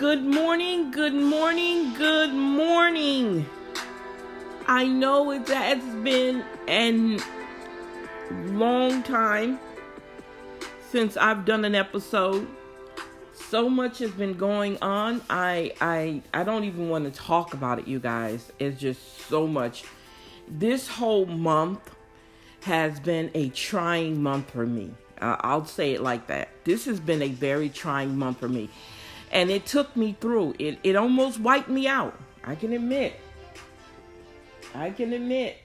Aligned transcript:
Good 0.00 0.24
morning, 0.24 0.90
good 0.90 1.12
morning, 1.12 1.92
good 1.92 2.32
morning. 2.32 3.44
I 4.66 4.86
know 4.86 5.30
it 5.30 5.46
has 5.48 5.84
been 5.96 6.42
a 6.66 7.18
long 8.46 9.02
time 9.02 9.60
since 10.90 11.18
I've 11.18 11.44
done 11.44 11.66
an 11.66 11.74
episode. 11.74 12.48
So 13.34 13.68
much 13.68 13.98
has 13.98 14.10
been 14.12 14.32
going 14.38 14.78
on. 14.80 15.20
I 15.28 15.74
I 15.82 16.22
I 16.32 16.44
don't 16.44 16.64
even 16.64 16.88
want 16.88 17.04
to 17.04 17.10
talk 17.10 17.52
about 17.52 17.78
it, 17.78 17.86
you 17.86 17.98
guys. 17.98 18.50
It's 18.58 18.80
just 18.80 19.28
so 19.28 19.46
much. 19.46 19.84
This 20.48 20.88
whole 20.88 21.26
month 21.26 21.94
has 22.62 22.98
been 23.00 23.30
a 23.34 23.50
trying 23.50 24.22
month 24.22 24.50
for 24.52 24.64
me. 24.64 24.94
Uh, 25.20 25.36
I'll 25.40 25.66
say 25.66 25.92
it 25.92 26.00
like 26.00 26.28
that. 26.28 26.48
This 26.64 26.86
has 26.86 27.00
been 27.00 27.20
a 27.20 27.28
very 27.28 27.68
trying 27.68 28.16
month 28.16 28.38
for 28.40 28.48
me. 28.48 28.70
And 29.30 29.50
it 29.50 29.66
took 29.66 29.96
me 29.96 30.16
through. 30.20 30.54
It 30.58 30.78
it 30.82 30.96
almost 30.96 31.40
wiped 31.40 31.68
me 31.68 31.86
out. 31.86 32.18
I 32.44 32.54
can 32.54 32.72
admit. 32.72 33.14
I 34.74 34.90
can 34.90 35.12
admit 35.12 35.56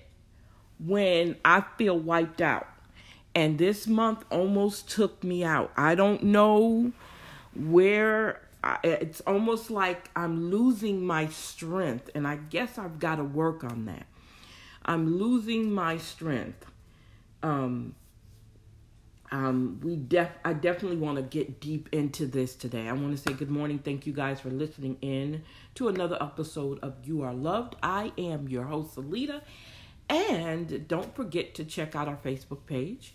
when 0.79 1.37
I 1.43 1.63
feel 1.77 1.97
wiped 1.97 2.41
out. 2.41 2.67
And 3.33 3.57
this 3.57 3.87
month 3.87 4.23
almost 4.31 4.89
took 4.89 5.23
me 5.23 5.43
out. 5.43 5.71
I 5.75 5.95
don't 5.95 6.23
know 6.23 6.91
where 7.53 8.41
I, 8.63 8.77
it's 8.83 9.21
almost 9.21 9.70
like 9.70 10.09
I'm 10.15 10.49
losing 10.49 11.05
my 11.05 11.27
strength. 11.27 12.09
And 12.15 12.27
I 12.27 12.37
guess 12.37 12.77
I've 12.77 12.99
got 12.99 13.15
to 13.15 13.23
work 13.23 13.63
on 13.63 13.85
that. 13.85 14.05
I'm 14.85 15.18
losing 15.18 15.71
my 15.71 15.97
strength. 15.97 16.65
Um, 17.43 17.95
um, 19.35 19.81
we 19.83 19.97
def 19.97 20.29
I 20.45 20.53
definitely 20.53 20.97
want 20.97 21.17
to 21.17 21.21
get 21.21 21.59
deep 21.59 21.89
into 21.91 22.25
this 22.25 22.55
today. 22.55 22.87
I 22.87 22.93
want 22.93 23.11
to 23.11 23.17
say 23.17 23.33
good 23.33 23.49
morning. 23.49 23.79
Thank 23.79 24.07
you 24.07 24.13
guys 24.13 24.39
for 24.39 24.49
listening 24.49 24.97
in 25.01 25.43
to 25.75 25.89
another 25.89 26.17
episode 26.21 26.79
of 26.79 26.93
You 27.03 27.21
Are 27.23 27.33
Loved. 27.33 27.75
I 27.83 28.13
am 28.17 28.47
your 28.47 28.63
host, 28.63 28.95
Alita. 28.95 29.41
And 30.07 30.87
don't 30.87 31.13
forget 31.13 31.53
to 31.55 31.65
check 31.65 31.97
out 31.97 32.07
our 32.07 32.15
Facebook 32.15 32.65
page. 32.65 33.13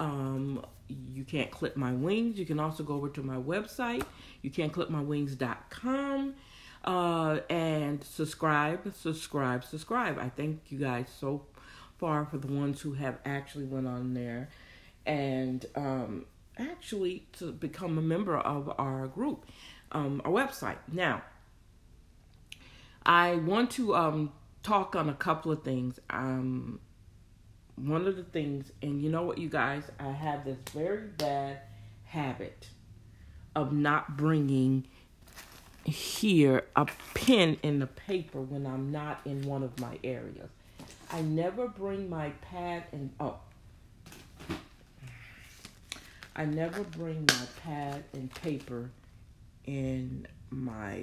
Um, 0.00 0.66
you 0.88 1.22
can't 1.22 1.52
clip 1.52 1.76
my 1.76 1.92
wings. 1.92 2.36
You 2.36 2.46
can 2.46 2.58
also 2.58 2.82
go 2.82 2.94
over 2.94 3.08
to 3.10 3.22
my 3.22 3.36
website. 3.36 4.02
You 4.42 4.50
can't 4.50 4.72
clip 4.72 4.90
my 4.90 5.02
wings.com. 5.02 6.34
Uh, 6.84 7.40
and 7.48 8.02
subscribe, 8.02 8.92
subscribe, 8.96 9.62
subscribe. 9.62 10.18
I 10.18 10.30
thank 10.30 10.62
you 10.70 10.78
guys 10.78 11.06
so 11.16 11.42
far 11.98 12.24
for 12.24 12.38
the 12.38 12.48
ones 12.48 12.80
who 12.80 12.94
have 12.94 13.18
actually 13.24 13.66
went 13.66 13.86
on 13.86 14.14
there 14.14 14.48
and 15.06 15.66
um, 15.74 16.26
actually 16.58 17.26
to 17.38 17.52
become 17.52 17.98
a 17.98 18.02
member 18.02 18.36
of 18.36 18.72
our 18.78 19.06
group, 19.06 19.46
um, 19.92 20.20
our 20.24 20.32
website. 20.32 20.78
Now, 20.92 21.22
I 23.04 23.36
want 23.36 23.70
to 23.72 23.94
um, 23.94 24.32
talk 24.62 24.94
on 24.94 25.08
a 25.08 25.14
couple 25.14 25.52
of 25.52 25.62
things. 25.62 25.98
Um, 26.10 26.80
one 27.76 28.06
of 28.06 28.16
the 28.16 28.24
things, 28.24 28.72
and 28.82 29.02
you 29.02 29.10
know 29.10 29.22
what, 29.22 29.38
you 29.38 29.48
guys, 29.48 29.84
I 29.98 30.10
have 30.10 30.44
this 30.44 30.58
very 30.72 31.06
bad 31.06 31.60
habit 32.04 32.68
of 33.56 33.72
not 33.72 34.16
bringing 34.16 34.86
here 35.84 36.64
a 36.76 36.86
pen 37.14 37.56
in 37.62 37.78
the 37.78 37.86
paper 37.86 38.40
when 38.40 38.66
I'm 38.66 38.92
not 38.92 39.20
in 39.24 39.42
one 39.42 39.62
of 39.62 39.78
my 39.80 39.98
areas. 40.04 40.50
I 41.10 41.22
never 41.22 41.66
bring 41.66 42.08
my 42.08 42.30
pad 42.42 42.84
and 42.92 43.10
oh 43.18 43.38
I 46.40 46.46
never 46.46 46.84
bring 46.84 47.26
my 47.28 47.46
pad 47.62 48.02
and 48.14 48.34
paper 48.36 48.90
in 49.66 50.26
my 50.48 51.02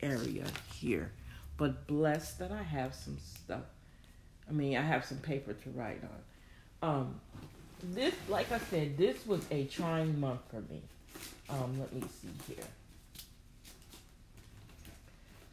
area 0.00 0.46
here. 0.72 1.12
But 1.58 1.86
blessed 1.86 2.38
that 2.38 2.50
I 2.50 2.62
have 2.62 2.94
some 2.94 3.18
stuff. 3.18 3.64
I 4.48 4.52
mean, 4.52 4.78
I 4.78 4.80
have 4.80 5.04
some 5.04 5.18
paper 5.18 5.52
to 5.52 5.70
write 5.74 6.00
on. 6.82 6.90
Um, 6.90 7.20
this, 7.92 8.14
like 8.26 8.52
I 8.52 8.58
said, 8.58 8.96
this 8.96 9.26
was 9.26 9.42
a 9.50 9.64
trying 9.64 10.18
month 10.18 10.40
for 10.48 10.62
me. 10.72 10.80
Um, 11.50 11.78
let 11.78 11.92
me 11.92 12.00
see 12.22 12.54
here. 12.54 12.64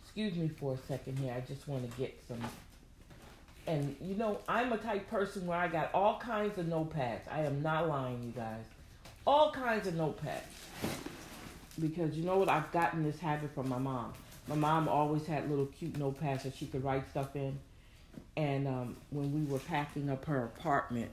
Excuse 0.04 0.36
me 0.36 0.48
for 0.58 0.76
a 0.76 0.78
second 0.88 1.20
here. 1.20 1.34
I 1.36 1.42
just 1.42 1.68
want 1.68 1.84
to 1.84 1.98
get 1.98 2.18
some. 2.30 2.40
And 3.68 3.94
you 4.00 4.16
know, 4.16 4.40
I'm 4.48 4.72
a 4.72 4.78
type 4.78 5.10
person 5.10 5.46
where 5.46 5.58
I 5.58 5.68
got 5.68 5.94
all 5.94 6.18
kinds 6.18 6.58
of 6.58 6.68
notepads. 6.68 7.30
I 7.30 7.42
am 7.42 7.62
not 7.62 7.90
lying, 7.90 8.24
you 8.24 8.32
guys 8.32 8.64
all 9.26 9.52
kinds 9.52 9.88
of 9.88 9.94
notepads. 9.96 10.42
Because 11.80 12.16
you 12.16 12.24
know 12.24 12.38
what? 12.38 12.50
I've 12.50 12.72
gotten 12.72 13.04
this 13.04 13.20
habit 13.20 13.54
from 13.54 13.70
my 13.70 13.78
mom. 13.78 14.14
My 14.48 14.56
mom 14.56 14.88
always 14.88 15.26
had 15.26 15.50
little 15.50 15.68
cute 15.68 15.94
notepads 15.94 16.44
that 16.44 16.56
she 16.56 16.66
could 16.66 16.84
write 16.84 17.09
stuff 17.09 17.36
in. 17.36 17.58
And 18.36 18.68
um, 18.68 18.98
when 19.10 19.34
we 19.34 19.52
were 19.52 19.60
packing 19.60 20.10
up 20.10 20.26
her 20.26 20.46
apartment, 20.46 21.12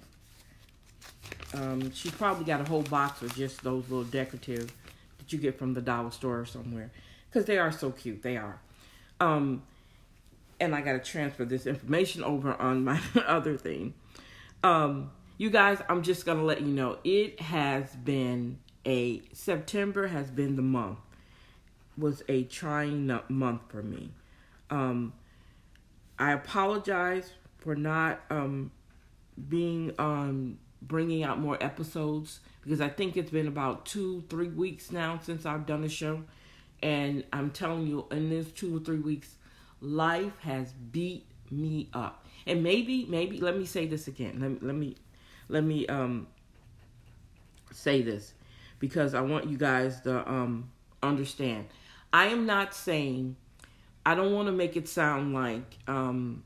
um, 1.55 1.93
she 1.93 2.11
probably 2.11 2.45
got 2.45 2.61
a 2.61 2.65
whole 2.65 2.83
box 2.83 3.23
of 3.23 3.35
just 3.35 3.63
those 3.63 3.89
little 3.89 4.05
decorative 4.05 4.73
that 5.19 5.33
you 5.33 5.39
get 5.39 5.59
from 5.59 5.75
the 5.75 5.81
dollar 5.81 6.11
store 6.11 6.41
or 6.41 6.47
somewhere. 6.47 6.91
Because 7.31 7.47
they 7.47 7.59
are 7.59 7.73
so 7.73 7.91
cute. 7.91 8.23
They 8.23 8.37
are. 8.37 8.59
Um, 9.21 9.63
and 10.61 10.75
I 10.75 10.81
got 10.81 10.93
to 10.93 10.99
transfer 10.99 11.45
this 11.45 11.67
information 11.67 12.25
over 12.25 12.55
on 12.55 12.85
my 12.85 13.01
other 13.27 13.57
thing. 13.57 13.95
Um, 14.63 15.11
you 15.39 15.51
guys, 15.51 15.81
I'm 15.89 16.03
just 16.03 16.27
going 16.27 16.39
to 16.39 16.45
let 16.45 16.61
you 16.61 16.67
know 16.67 16.99
it 17.05 17.41
has 17.41 17.95
been 17.95 18.59
a 18.85 19.23
September 19.33 20.09
has 20.09 20.31
been 20.31 20.57
the 20.57 20.63
month 20.63 20.99
was 21.97 22.23
a 22.29 22.45
trying 22.45 23.07
month 23.29 23.63
for 23.69 23.83
me. 23.83 24.11
Um, 24.71 25.13
I 26.19 26.33
apologize 26.33 27.33
for 27.59 27.75
not 27.75 28.21
um, 28.31 28.71
being 29.49 29.93
um, 29.99 30.59
bringing 30.83 31.23
out 31.23 31.41
more 31.41 31.63
episodes 31.63 32.41
because 32.63 32.81
I 32.81 32.89
think 32.89 33.17
it's 33.17 33.31
been 33.31 33.49
about 33.49 33.87
two, 33.87 34.25
three 34.29 34.49
weeks 34.49 34.91
now 34.91 35.21
since 35.23 35.47
I've 35.47 35.67
done 35.67 35.85
a 35.85 35.89
show, 35.89 36.23
and 36.83 37.25
I'm 37.33 37.51
telling 37.51 37.87
you, 37.87 38.07
in 38.11 38.31
this 38.31 38.51
two 38.51 38.77
or 38.77 38.81
three 38.81 38.99
weeks, 38.99 39.37
life 39.81 40.39
has 40.41 40.73
beat 40.73 41.27
me 41.51 41.89
up. 41.93 42.27
And 42.47 42.63
maybe, 42.63 43.07
maybe 43.09 43.41
let 43.41 43.57
me 43.57 43.65
say 43.65 43.87
this 43.87 44.09
again. 44.09 44.39
Let 44.41 44.51
me 44.51 44.59
let 44.63 44.75
me 44.75 44.97
let 45.49 45.65
me 45.65 45.87
um 45.87 46.27
say 47.73 48.03
this 48.03 48.35
because 48.79 49.15
I 49.15 49.21
want 49.21 49.49
you 49.49 49.57
guys 49.57 50.01
to 50.03 50.29
um 50.31 50.71
understand. 51.03 51.67
I 52.13 52.27
am 52.27 52.47
not 52.47 52.75
saying 52.75 53.37
I 54.05 54.15
don't 54.15 54.33
want 54.33 54.47
to 54.47 54.53
make 54.53 54.77
it 54.77 54.89
sound 54.89 55.35
like 55.35 55.79
um 55.87 56.43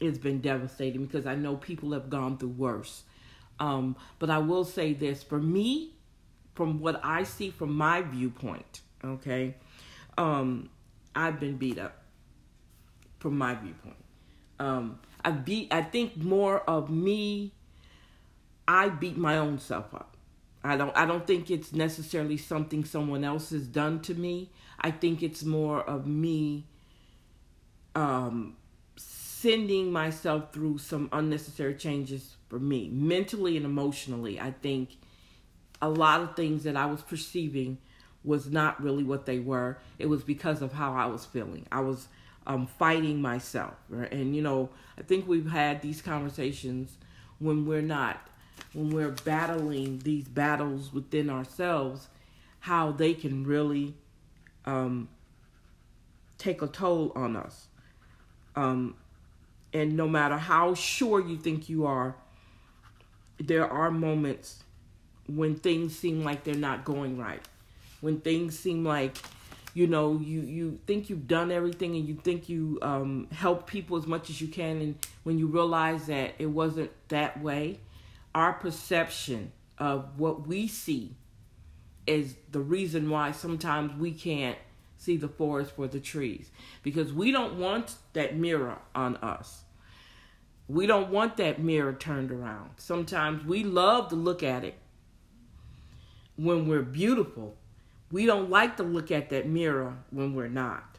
it's 0.00 0.18
been 0.18 0.40
devastating 0.40 1.04
because 1.04 1.26
I 1.26 1.34
know 1.34 1.56
people 1.56 1.92
have 1.92 2.08
gone 2.08 2.38
through 2.38 2.50
worse. 2.50 3.04
Um, 3.60 3.96
but 4.18 4.30
I 4.30 4.38
will 4.38 4.64
say 4.64 4.92
this 4.92 5.22
for 5.22 5.40
me, 5.40 5.94
from 6.54 6.80
what 6.80 7.00
I 7.02 7.24
see 7.24 7.50
from 7.50 7.74
my 7.74 8.02
viewpoint, 8.02 8.82
okay, 9.04 9.54
um, 10.16 10.70
I've 11.14 11.40
been 11.40 11.56
beat 11.56 11.78
up 11.78 12.02
from 13.18 13.36
my 13.36 13.54
viewpoint. 13.54 13.96
Um, 14.60 15.00
I 15.24 15.32
beat. 15.32 15.72
I 15.72 15.82
think 15.82 16.16
more 16.16 16.60
of 16.60 16.90
me 16.90 17.52
I 18.68 18.90
beat 18.90 19.16
my 19.16 19.38
own 19.38 19.58
self 19.58 19.94
up. 19.94 20.16
I 20.62 20.76
don't 20.76 20.94
I 20.96 21.06
don't 21.06 21.26
think 21.26 21.50
it's 21.50 21.72
necessarily 21.72 22.36
something 22.36 22.84
someone 22.84 23.24
else 23.24 23.50
has 23.50 23.66
done 23.66 24.00
to 24.02 24.14
me. 24.14 24.50
I 24.80 24.90
think 24.90 25.22
it's 25.22 25.42
more 25.42 25.82
of 25.82 26.06
me 26.06 26.66
um 27.94 28.56
sending 28.96 29.90
myself 29.90 30.52
through 30.52 30.78
some 30.78 31.08
unnecessary 31.12 31.74
changes 31.74 32.36
for 32.48 32.58
me 32.58 32.90
mentally 32.90 33.56
and 33.56 33.64
emotionally. 33.64 34.38
I 34.38 34.50
think 34.50 34.98
a 35.80 35.88
lot 35.88 36.20
of 36.20 36.36
things 36.36 36.64
that 36.64 36.76
I 36.76 36.86
was 36.86 37.02
perceiving 37.02 37.78
was 38.24 38.50
not 38.50 38.82
really 38.82 39.04
what 39.04 39.26
they 39.26 39.38
were. 39.38 39.78
It 39.98 40.06
was 40.06 40.22
because 40.24 40.60
of 40.60 40.72
how 40.72 40.92
I 40.92 41.06
was 41.06 41.24
feeling. 41.24 41.66
I 41.70 41.80
was 41.80 42.08
um, 42.46 42.66
fighting 42.66 43.22
myself. 43.22 43.74
Right? 43.88 44.10
And, 44.10 44.34
you 44.34 44.42
know, 44.42 44.70
I 44.98 45.02
think 45.02 45.28
we've 45.28 45.50
had 45.50 45.82
these 45.82 46.02
conversations 46.02 46.98
when 47.38 47.64
we're 47.64 47.80
not 47.80 48.28
when 48.72 48.90
we're 48.90 49.14
battling 49.24 50.00
these 50.00 50.28
battles 50.28 50.92
within 50.92 51.30
ourselves, 51.30 52.08
how 52.60 52.92
they 52.92 53.14
can 53.14 53.44
really 53.44 53.94
um, 54.64 55.08
take 56.36 56.62
a 56.62 56.66
toll 56.66 57.12
on 57.14 57.36
us. 57.36 57.66
Um, 58.56 58.96
and 59.72 59.96
no 59.96 60.08
matter 60.08 60.36
how 60.36 60.74
sure 60.74 61.20
you 61.20 61.36
think 61.36 61.68
you 61.68 61.86
are, 61.86 62.16
there 63.38 63.68
are 63.68 63.90
moments 63.90 64.62
when 65.26 65.54
things 65.54 65.96
seem 65.96 66.24
like 66.24 66.44
they're 66.44 66.54
not 66.54 66.84
going 66.84 67.18
right. 67.18 67.42
When 68.00 68.20
things 68.20 68.58
seem 68.58 68.84
like, 68.84 69.16
you 69.74 69.86
know, 69.86 70.18
you, 70.18 70.40
you 70.40 70.80
think 70.86 71.10
you've 71.10 71.28
done 71.28 71.52
everything 71.52 71.94
and 71.94 72.08
you 72.08 72.14
think 72.14 72.48
you 72.48 72.78
um, 72.82 73.28
help 73.32 73.66
people 73.66 73.96
as 73.96 74.06
much 74.06 74.30
as 74.30 74.40
you 74.40 74.48
can. 74.48 74.80
And 74.80 74.94
when 75.24 75.38
you 75.38 75.46
realize 75.46 76.06
that 76.06 76.34
it 76.38 76.46
wasn't 76.46 76.90
that 77.08 77.40
way, 77.42 77.80
our 78.34 78.52
perception 78.52 79.52
of 79.78 80.18
what 80.18 80.46
we 80.46 80.66
see 80.66 81.16
is 82.06 82.36
the 82.50 82.60
reason 82.60 83.10
why 83.10 83.32
sometimes 83.32 83.98
we 83.98 84.12
can't 84.12 84.58
see 84.96 85.16
the 85.16 85.28
forest 85.28 85.72
for 85.72 85.86
the 85.86 86.00
trees 86.00 86.50
because 86.82 87.12
we 87.12 87.30
don't 87.30 87.58
want 87.58 87.96
that 88.14 88.36
mirror 88.36 88.78
on 88.94 89.16
us. 89.16 89.62
We 90.66 90.86
don't 90.86 91.10
want 91.10 91.36
that 91.36 91.60
mirror 91.60 91.92
turned 91.92 92.30
around. 92.30 92.70
Sometimes 92.76 93.44
we 93.44 93.64
love 93.64 94.08
to 94.08 94.16
look 94.16 94.42
at 94.42 94.64
it 94.64 94.74
when 96.36 96.68
we're 96.68 96.82
beautiful. 96.82 97.56
We 98.10 98.26
don't 98.26 98.50
like 98.50 98.76
to 98.78 98.82
look 98.82 99.10
at 99.10 99.30
that 99.30 99.46
mirror 99.46 99.98
when 100.10 100.34
we're 100.34 100.48
not. 100.48 100.98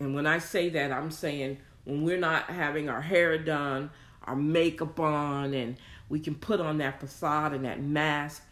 And 0.00 0.14
when 0.14 0.26
I 0.26 0.38
say 0.38 0.68
that, 0.70 0.92
I'm 0.92 1.10
saying 1.10 1.58
when 1.84 2.04
we're 2.04 2.18
not 2.18 2.50
having 2.50 2.88
our 2.88 3.00
hair 3.00 3.38
done, 3.38 3.90
our 4.24 4.36
makeup 4.36 4.98
on, 5.00 5.54
and 5.54 5.76
we 6.08 6.20
can 6.20 6.34
put 6.34 6.60
on 6.60 6.78
that 6.78 7.00
facade 7.00 7.52
and 7.52 7.64
that 7.64 7.80
mask. 7.82 8.42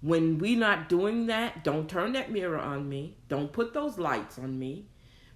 When 0.00 0.38
we're 0.38 0.58
not 0.58 0.88
doing 0.88 1.26
that, 1.26 1.64
don't 1.64 1.88
turn 1.88 2.12
that 2.12 2.30
mirror 2.30 2.58
on 2.58 2.88
me. 2.88 3.16
Don't 3.28 3.52
put 3.52 3.74
those 3.74 3.98
lights 3.98 4.38
on 4.38 4.58
me 4.58 4.86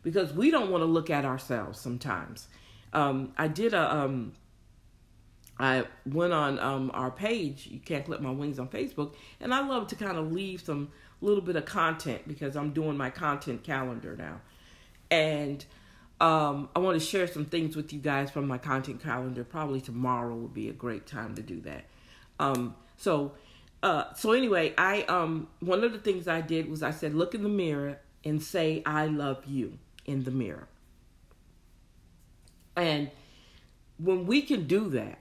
because 0.03 0.33
we 0.33 0.51
don't 0.51 0.71
want 0.71 0.83
to 0.83 0.87
look 0.87 1.11
at 1.11 1.25
ourselves 1.25 1.81
sometimes. 1.81 2.49
Um, 2.93 3.33
I 3.37 3.49
did 3.49 3.75
a, 3.75 3.95
um, 3.95 4.33
I 5.59 5.85
went 6.07 6.33
on 6.33 6.59
um, 6.59 6.91
our 6.95 7.11
page, 7.11 7.69
You 7.71 7.81
Can't 7.81 8.05
Clip 8.05 8.21
My 8.21 8.31
Wings 8.31 8.59
on 8.59 8.69
Facebook, 8.69 9.15
and 9.41 9.53
I 9.53 9.67
love 9.67 9.87
to 9.89 9.97
kind 9.97 10.17
of 10.17 10.33
leave 10.33 10.61
some 10.61 10.91
little 11.21 11.43
bit 11.43 11.57
of 11.57 11.65
content 11.65 12.27
because 12.27 12.57
I'm 12.57 12.73
doing 12.73 12.97
my 12.97 13.11
content 13.11 13.63
calendar 13.63 14.17
now. 14.17 14.41
And 15.11 15.65
um, 16.23 16.69
I 16.77 16.79
want 16.79 16.99
to 16.99 17.05
share 17.05 17.27
some 17.27 17.45
things 17.45 17.75
with 17.75 17.93
you 17.93 17.99
guys 17.99 18.31
from 18.31 18.47
my 18.47 18.57
content 18.57 19.03
calendar. 19.03 19.43
Probably 19.43 19.81
tomorrow 19.81 20.37
would 20.37 20.55
be 20.55 20.69
a 20.69 20.73
great 20.73 21.05
time 21.05 21.35
to 21.35 21.43
do 21.43 21.61
that. 21.63 21.85
Um, 22.39 22.77
so, 22.97 23.33
uh, 23.83 24.15
so 24.15 24.31
anyway, 24.31 24.73
I 24.79 25.03
um, 25.03 25.49
one 25.59 25.83
of 25.83 25.93
the 25.93 25.99
things 25.99 26.29
I 26.29 26.41
did 26.41 26.71
was 26.71 26.81
I 26.81 26.93
said, 26.93 27.13
look 27.13 27.35
in 27.35 27.43
the 27.43 27.49
mirror 27.49 27.99
and 28.25 28.41
say, 28.41 28.85
"I 28.87 29.07
love 29.07 29.45
you" 29.47 29.79
in 30.05 30.23
the 30.23 30.31
mirror. 30.31 30.69
And 32.77 33.11
when 33.99 34.25
we 34.25 34.43
can 34.43 34.69
do 34.69 34.91
that, 34.91 35.19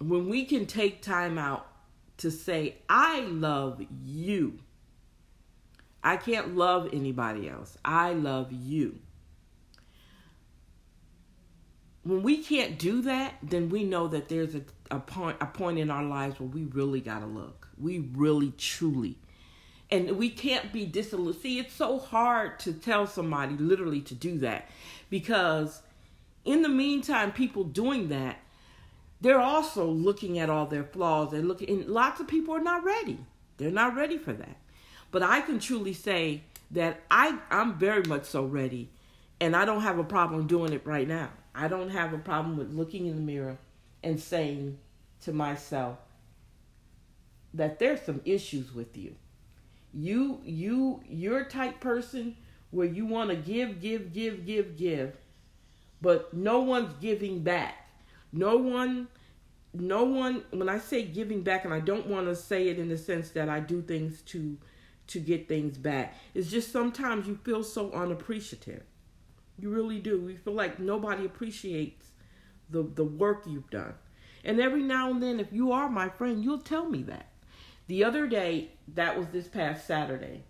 when 0.00 0.28
we 0.28 0.44
can 0.44 0.66
take 0.66 1.02
time 1.02 1.38
out 1.38 1.68
to 2.16 2.32
say, 2.32 2.78
"I 2.88 3.20
love 3.20 3.80
you," 4.04 4.58
I 6.02 6.16
can't 6.16 6.56
love 6.56 6.88
anybody 6.92 7.48
else. 7.48 7.78
I 7.84 8.12
love 8.12 8.50
you 8.50 8.98
when 12.02 12.22
we 12.22 12.42
can't 12.42 12.78
do 12.78 13.02
that, 13.02 13.34
then 13.42 13.68
we 13.68 13.84
know 13.84 14.08
that 14.08 14.28
there's 14.28 14.54
a, 14.54 14.62
a 14.90 15.00
point 15.00 15.36
a 15.40 15.46
point 15.46 15.78
in 15.78 15.90
our 15.90 16.04
lives 16.04 16.40
where 16.40 16.48
we 16.48 16.64
really 16.64 17.00
gotta 17.00 17.26
look. 17.26 17.68
We 17.78 17.98
really 18.14 18.52
truly 18.56 19.16
and 19.90 20.16
we 20.16 20.30
can't 20.30 20.72
be 20.72 20.86
disillusioned. 20.86 21.42
See, 21.42 21.58
it's 21.58 21.74
so 21.74 21.98
hard 21.98 22.58
to 22.60 22.72
tell 22.72 23.06
somebody 23.06 23.56
literally 23.56 24.00
to 24.02 24.14
do 24.14 24.38
that 24.38 24.68
because 25.08 25.82
in 26.44 26.62
the 26.62 26.68
meantime, 26.68 27.32
people 27.32 27.64
doing 27.64 28.08
that, 28.08 28.38
they're 29.20 29.40
also 29.40 29.86
looking 29.86 30.38
at 30.38 30.48
all 30.48 30.66
their 30.66 30.84
flaws. 30.84 31.30
They're 31.30 31.42
looking, 31.42 31.68
and 31.68 31.86
lots 31.86 32.20
of 32.20 32.28
people 32.28 32.54
are 32.54 32.62
not 32.62 32.84
ready. 32.84 33.18
They're 33.58 33.70
not 33.70 33.94
ready 33.94 34.16
for 34.16 34.32
that. 34.32 34.56
But 35.10 35.22
I 35.22 35.40
can 35.42 35.58
truly 35.58 35.92
say 35.92 36.42
that 36.70 37.02
I, 37.10 37.38
I'm 37.50 37.78
very 37.78 38.02
much 38.04 38.24
so 38.24 38.44
ready, 38.44 38.88
and 39.40 39.54
I 39.54 39.64
don't 39.64 39.82
have 39.82 39.98
a 39.98 40.04
problem 40.04 40.46
doing 40.46 40.72
it 40.72 40.86
right 40.86 41.06
now. 41.06 41.30
I 41.54 41.68
don't 41.68 41.90
have 41.90 42.12
a 42.12 42.18
problem 42.18 42.56
with 42.56 42.72
looking 42.72 43.06
in 43.06 43.16
the 43.16 43.22
mirror 43.22 43.58
and 44.02 44.18
saying 44.18 44.78
to 45.22 45.32
myself 45.32 45.98
that 47.54 47.78
there's 47.78 48.02
some 48.02 48.20
issues 48.24 48.74
with 48.74 48.96
you. 48.96 49.14
You 49.92 50.40
you 50.44 51.02
you're 51.08 51.40
a 51.40 51.48
type 51.48 51.80
person 51.80 52.36
where 52.70 52.86
you 52.86 53.04
want 53.04 53.30
to 53.30 53.36
give 53.36 53.80
give 53.80 54.12
give 54.12 54.46
give 54.46 54.76
give 54.76 55.16
but 56.00 56.32
no 56.32 56.60
one's 56.60 56.94
giving 57.00 57.42
back. 57.42 57.88
No 58.32 58.56
one 58.56 59.08
no 59.72 60.04
one 60.04 60.44
when 60.50 60.68
I 60.68 60.78
say 60.78 61.02
giving 61.02 61.42
back 61.42 61.64
and 61.64 61.74
I 61.74 61.80
don't 61.80 62.06
want 62.06 62.26
to 62.26 62.36
say 62.36 62.68
it 62.68 62.78
in 62.78 62.88
the 62.88 62.98
sense 62.98 63.30
that 63.30 63.48
I 63.48 63.60
do 63.60 63.82
things 63.82 64.22
to 64.22 64.56
to 65.08 65.20
get 65.20 65.48
things 65.48 65.76
back. 65.76 66.16
It's 66.34 66.50
just 66.50 66.72
sometimes 66.72 67.26
you 67.26 67.36
feel 67.42 67.64
so 67.64 67.90
unappreciative. 67.92 68.82
You 69.60 69.70
really 69.70 69.98
do. 69.98 70.20
We 70.20 70.36
feel 70.36 70.54
like 70.54 70.78
nobody 70.78 71.24
appreciates 71.24 72.06
the 72.68 72.82
the 72.82 73.04
work 73.04 73.44
you've 73.46 73.70
done. 73.70 73.94
And 74.44 74.60
every 74.60 74.82
now 74.82 75.10
and 75.10 75.22
then, 75.22 75.38
if 75.38 75.52
you 75.52 75.72
are 75.72 75.90
my 75.90 76.08
friend, 76.08 76.42
you'll 76.42 76.58
tell 76.58 76.88
me 76.88 77.02
that. 77.04 77.26
The 77.88 78.04
other 78.04 78.26
day, 78.26 78.70
that 78.94 79.18
was 79.18 79.28
this 79.28 79.48
past 79.48 79.86
Saturday. 79.86 80.44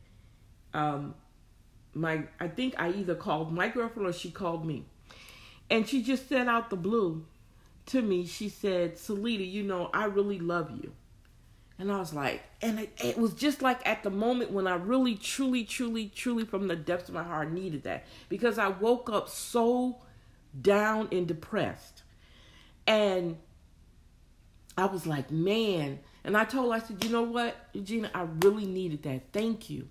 Um, 0.73 1.15
my 1.95 2.25
I 2.39 2.49
think 2.49 2.75
I 2.79 2.91
either 2.93 3.15
called 3.15 3.53
my 3.53 3.69
girlfriend 3.69 4.09
or 4.09 4.13
she 4.13 4.31
called 4.31 4.65
me, 4.65 4.85
and 5.69 5.89
she 5.89 6.03
just 6.03 6.29
said 6.29 6.47
out 6.47 6.71
the 6.71 6.77
blue 6.77 7.27
to 7.87 8.03
me. 8.03 8.27
She 8.27 8.49
said, 8.49 8.95
"Salita, 8.95 9.51
you 9.51 9.63
know 9.63 9.91
I 9.93 10.05
really 10.05 10.39
love 10.39 10.71
you." 10.71 10.93
And 11.81 11.91
I 11.91 11.99
was 11.99 12.13
like, 12.13 12.43
and 12.61 12.79
it, 12.79 12.93
it, 13.03 13.17
was 13.17 13.33
just 13.33 13.63
like 13.63 13.81
at 13.89 14.03
the 14.03 14.11
moment 14.11 14.51
when 14.51 14.67
I 14.67 14.75
really, 14.75 15.15
truly, 15.15 15.65
truly, 15.65 16.13
truly, 16.15 16.45
from 16.45 16.69
the 16.69 16.77
depths 16.77 17.09
of 17.09 17.15
my 17.15 17.23
heart, 17.23 17.51
needed 17.51 17.85
that 17.85 18.05
because 18.29 18.59
I 18.59 18.69
woke 18.69 19.09
up 19.09 19.31
so 19.31 19.97
down 20.61 21.09
and 21.11 21.27
depressed. 21.27 22.03
And 22.87 23.39
I 24.77 24.85
was 24.85 25.07
like, 25.07 25.31
man. 25.31 26.01
And 26.23 26.37
I 26.37 26.45
told 26.45 26.71
her, 26.71 26.77
I 26.77 26.87
said, 26.87 27.03
you 27.03 27.11
know 27.11 27.23
what, 27.23 27.57
Gina, 27.83 28.11
I 28.15 28.27
really 28.45 28.67
needed 28.67 29.03
that. 29.05 29.33
Thank 29.33 29.71
you. 29.71 29.89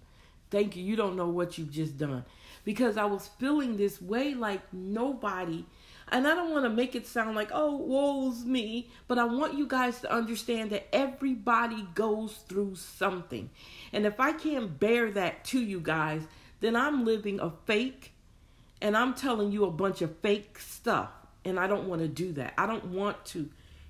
Thank 0.51 0.75
you. 0.75 0.83
You 0.83 0.95
don't 0.95 1.15
know 1.15 1.29
what 1.29 1.57
you've 1.57 1.71
just 1.71 1.97
done. 1.97 2.23
Because 2.65 2.97
I 2.97 3.05
was 3.05 3.31
feeling 3.39 3.77
this 3.77 3.99
way 3.99 4.35
like 4.35 4.61
nobody 4.71 5.65
and 6.11 6.27
I 6.27 6.35
don't 6.35 6.51
want 6.51 6.65
to 6.65 6.69
make 6.69 6.95
it 6.95 7.07
sound 7.07 7.35
like, 7.35 7.49
oh, 7.53 7.75
woe's 7.75 8.43
me, 8.45 8.89
but 9.07 9.17
I 9.17 9.25
want 9.25 9.57
you 9.57 9.67
guys 9.67 9.99
to 10.01 10.11
understand 10.11 10.71
that 10.71 10.87
everybody 10.93 11.87
goes 11.95 12.33
through 12.47 12.75
something. 12.75 13.49
And 13.93 14.05
if 14.05 14.19
I 14.19 14.33
can't 14.33 14.79
bear 14.79 15.11
that 15.11 15.43
to 15.45 15.59
you 15.59 15.79
guys, 15.79 16.23
then 16.59 16.75
I'm 16.75 17.05
living 17.05 17.39
a 17.39 17.51
fake 17.65 18.13
and 18.81 18.95
I'm 18.95 19.13
telling 19.13 19.51
you 19.51 19.65
a 19.65 19.71
bunch 19.71 20.01
of 20.01 20.17
fake 20.17 20.59
stuff. 20.59 21.09
And 21.45 21.59
I 21.59 21.67
don't 21.67 21.87
want 21.87 22.01
to 22.01 22.07
do 22.07 22.33
that. 22.33 22.53
I 22.57 22.65
don't 22.65 22.85
want 22.85 23.25
to 23.27 23.49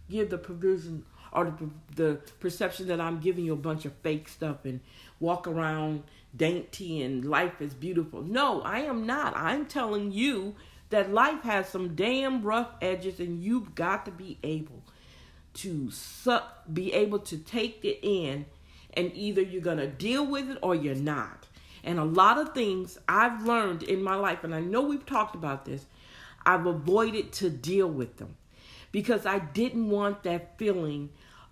give 0.10 0.30
the 0.30 0.38
provision 0.38 1.06
or 1.32 1.46
the, 1.46 1.70
the 1.96 2.16
perception 2.40 2.88
that 2.88 3.00
I'm 3.00 3.20
giving 3.20 3.46
you 3.46 3.54
a 3.54 3.58
bunch 3.58 3.86
of 3.86 3.94
fake 4.02 4.28
stuff 4.28 4.66
and 4.66 4.80
walk 5.20 5.48
around 5.48 6.04
dainty 6.36 7.02
and 7.02 7.26
life 7.26 7.62
is 7.62 7.74
beautiful. 7.74 8.22
No, 8.22 8.62
I 8.62 8.82
am 8.82 9.06
not. 9.06 9.36
I'm 9.36 9.66
telling 9.66 10.12
you 10.12 10.56
that 10.90 11.12
life 11.12 11.42
has 11.44 11.68
some 11.70 11.96
damn 11.96 12.42
rough 12.42 12.70
edges 12.82 13.20
and 13.20 13.44
you've 13.44 13.76
got 13.76 14.06
to 14.06 14.12
be 14.12 14.38
able 14.44 14.84
to 15.54 15.90
suck 15.92 16.64
be 16.72 16.94
able 16.94 17.20
to 17.20 17.38
take 17.38 17.84
it 17.84 18.00
in 18.02 18.46
and 18.94 19.12
either 19.14 19.42
you're 19.42 19.62
going 19.62 19.78
to 19.78 19.88
deal 19.88 20.26
with 20.26 20.50
it 20.50 20.58
or 20.62 20.76
you're 20.76 20.96
not. 20.96 21.48
And 21.84 21.98
a 21.98 22.04
lot 22.04 22.38
of 22.38 22.54
things 22.54 22.98
i've 23.08 23.46
learned 23.46 23.84
in 23.84 24.04
my 24.04 24.16
life 24.16 24.44
and 24.44 24.54
i 24.54 24.60
know 24.60 24.82
we've 24.82 25.06
talked 25.06 25.34
about 25.34 25.66
this 25.66 25.86
i've 26.46 26.66
avoided 26.66 27.32
to 27.32 27.50
deal 27.50 27.88
with 27.88 28.18
them 28.18 28.36
because 28.92 29.26
i 29.26 29.40
didn't 29.40 29.90
want 29.90 30.24
that 30.24 30.58
feeling 30.58 31.10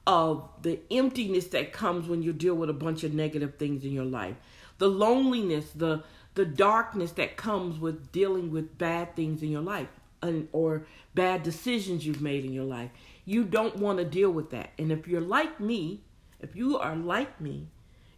of 0.08 0.48
the 0.62 0.80
emptiness 0.90 1.48
that 1.48 1.74
comes 1.74 2.08
when 2.08 2.24
you 2.24 2.32
deal 2.32 2.56
with 2.56 2.70
a 2.70 2.74
bunch 2.74 3.04
of 3.04 3.14
negative 3.14 3.56
things 3.58 3.84
in 3.84 3.92
your 3.92 4.06
life. 4.06 4.38
The 4.78 4.88
loneliness 4.88 5.70
the 5.72 6.02
the 6.38 6.46
darkness 6.46 7.14
that 7.14 7.36
comes 7.36 7.80
with 7.80 8.12
dealing 8.12 8.52
with 8.52 8.78
bad 8.78 9.16
things 9.16 9.42
in 9.42 9.50
your 9.50 9.64
life 9.64 9.90
or 10.52 10.86
bad 11.16 11.42
decisions 11.42 12.06
you've 12.06 12.22
made 12.22 12.46
in 12.46 12.54
your 12.54 12.64
life. 12.64 12.92
You 13.26 13.44
don't 13.44 13.78
want 13.78 13.98
to 13.98 14.06
deal 14.06 14.30
with 14.30 14.52
that. 14.52 14.70
And 14.78 14.92
if 14.92 15.08
you're 15.08 15.20
like 15.20 15.60
me, 15.60 16.02
if 16.40 16.56
you 16.56 16.78
are 16.78 16.96
like 16.96 17.42
me, 17.42 17.66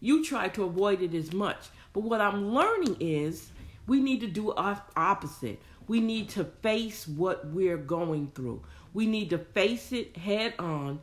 you 0.02 0.26
try 0.26 0.50
to 0.50 0.66
avoid 0.66 1.02
it 1.02 1.14
as 1.14 1.32
much. 1.32 1.70
But 1.94 2.02
what 2.02 2.20
I'm 2.20 2.54
learning 2.54 2.98
is 3.00 3.52
we 3.88 4.02
need 4.02 4.20
to 4.20 4.28
do 4.28 4.54
opposite. 4.54 5.62
We 5.88 6.02
need 6.02 6.28
to 6.32 6.44
face 6.44 7.08
what 7.08 7.48
we're 7.48 7.78
going 7.78 8.32
through. 8.36 8.64
We 8.94 9.06
need 9.06 9.30
to 9.30 9.38
face 9.38 9.94
it 9.94 10.18
head 10.18 10.56
on 10.60 11.00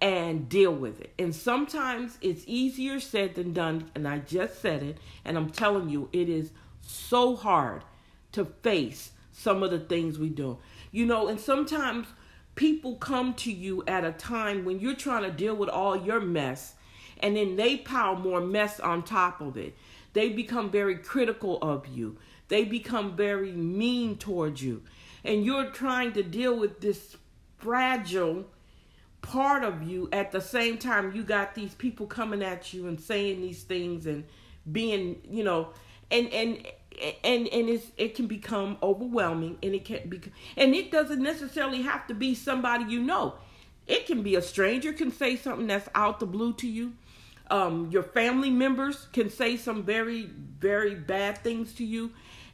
and 0.00 0.48
deal 0.48 0.72
with 0.72 1.00
it. 1.00 1.12
And 1.18 1.34
sometimes 1.34 2.18
it's 2.20 2.44
easier 2.46 3.00
said 3.00 3.34
than 3.34 3.52
done. 3.52 3.90
And 3.94 4.08
I 4.08 4.18
just 4.18 4.60
said 4.60 4.82
it. 4.82 4.98
And 5.24 5.36
I'm 5.36 5.50
telling 5.50 5.88
you, 5.88 6.08
it 6.12 6.28
is 6.28 6.52
so 6.80 7.36
hard 7.36 7.84
to 8.32 8.44
face 8.44 9.12
some 9.32 9.62
of 9.62 9.70
the 9.70 9.78
things 9.78 10.18
we 10.18 10.30
do. 10.30 10.58
You 10.90 11.06
know, 11.06 11.28
and 11.28 11.38
sometimes 11.38 12.08
people 12.54 12.96
come 12.96 13.34
to 13.34 13.52
you 13.52 13.84
at 13.86 14.04
a 14.04 14.12
time 14.12 14.64
when 14.64 14.80
you're 14.80 14.94
trying 14.94 15.22
to 15.22 15.30
deal 15.30 15.54
with 15.54 15.68
all 15.68 15.96
your 15.96 16.20
mess. 16.20 16.74
And 17.20 17.36
then 17.36 17.56
they 17.56 17.76
pile 17.76 18.16
more 18.16 18.40
mess 18.40 18.80
on 18.80 19.02
top 19.02 19.40
of 19.40 19.56
it. 19.56 19.76
They 20.14 20.30
become 20.30 20.70
very 20.70 20.96
critical 20.96 21.58
of 21.60 21.86
you. 21.86 22.16
They 22.48 22.64
become 22.64 23.16
very 23.16 23.52
mean 23.52 24.16
towards 24.16 24.62
you. 24.62 24.82
And 25.24 25.44
you're 25.44 25.70
trying 25.70 26.12
to 26.14 26.22
deal 26.22 26.58
with 26.58 26.80
this 26.80 27.16
fragile 27.58 28.46
part 29.22 29.64
of 29.64 29.82
you 29.82 30.08
at 30.12 30.32
the 30.32 30.40
same 30.40 30.78
time 30.78 31.12
you 31.14 31.22
got 31.22 31.54
these 31.54 31.74
people 31.74 32.06
coming 32.06 32.42
at 32.42 32.72
you 32.72 32.86
and 32.86 33.00
saying 33.00 33.40
these 33.40 33.62
things 33.62 34.06
and 34.06 34.24
being 34.70 35.20
you 35.28 35.44
know 35.44 35.68
and 36.10 36.28
and 36.32 36.66
and 37.24 37.48
and 37.48 37.68
it's, 37.68 37.86
it 37.96 38.14
can 38.14 38.26
become 38.26 38.76
overwhelming 38.82 39.58
and 39.62 39.74
it 39.74 39.84
can 39.84 40.08
be 40.08 40.20
and 40.56 40.74
it 40.74 40.90
doesn't 40.90 41.22
necessarily 41.22 41.82
have 41.82 42.06
to 42.06 42.14
be 42.14 42.34
somebody 42.34 42.84
you 42.84 43.00
know. 43.00 43.34
It 43.86 44.06
can 44.06 44.22
be 44.22 44.36
a 44.36 44.42
stranger 44.42 44.92
can 44.92 45.10
say 45.10 45.36
something 45.36 45.66
that's 45.66 45.88
out 45.94 46.20
the 46.20 46.26
blue 46.26 46.52
to 46.54 46.68
you. 46.68 46.92
Um, 47.50 47.90
your 47.90 48.04
family 48.04 48.50
members 48.50 49.08
can 49.12 49.30
say 49.30 49.56
some 49.56 49.82
very 49.82 50.30
very 50.58 50.94
bad 50.94 51.38
things 51.38 51.72
to 51.74 51.84
you. 51.84 52.12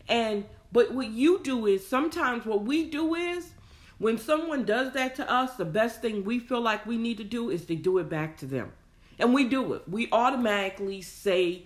And 0.09 0.45
but 0.73 0.93
what 0.93 1.09
you 1.09 1.41
do 1.43 1.67
is 1.67 1.87
sometimes 1.87 2.47
what 2.47 2.63
we 2.63 2.89
do 2.89 3.15
is 3.15 3.53
when 3.99 4.19
someone 4.19 4.65
does 4.65 4.93
that 4.93 5.15
to 5.17 5.31
us, 5.31 5.57
the 5.57 5.65
best 5.65 6.03
thing 6.03 6.25
we 6.25 6.38
feel 6.38 6.61
like 6.61 6.85
we 6.85 6.99
need 6.99 7.17
to 7.19 7.25
do 7.25 7.50
is 7.50 7.65
to 7.67 7.75
do 7.75 7.99
it 7.99 8.09
back 8.09 8.37
to 8.38 8.47
them. 8.47 8.73
And 9.19 9.33
we 9.33 9.45
do 9.49 9.73
it. 9.73 9.88
We 9.88 10.09
automatically 10.12 11.00
say 11.00 11.62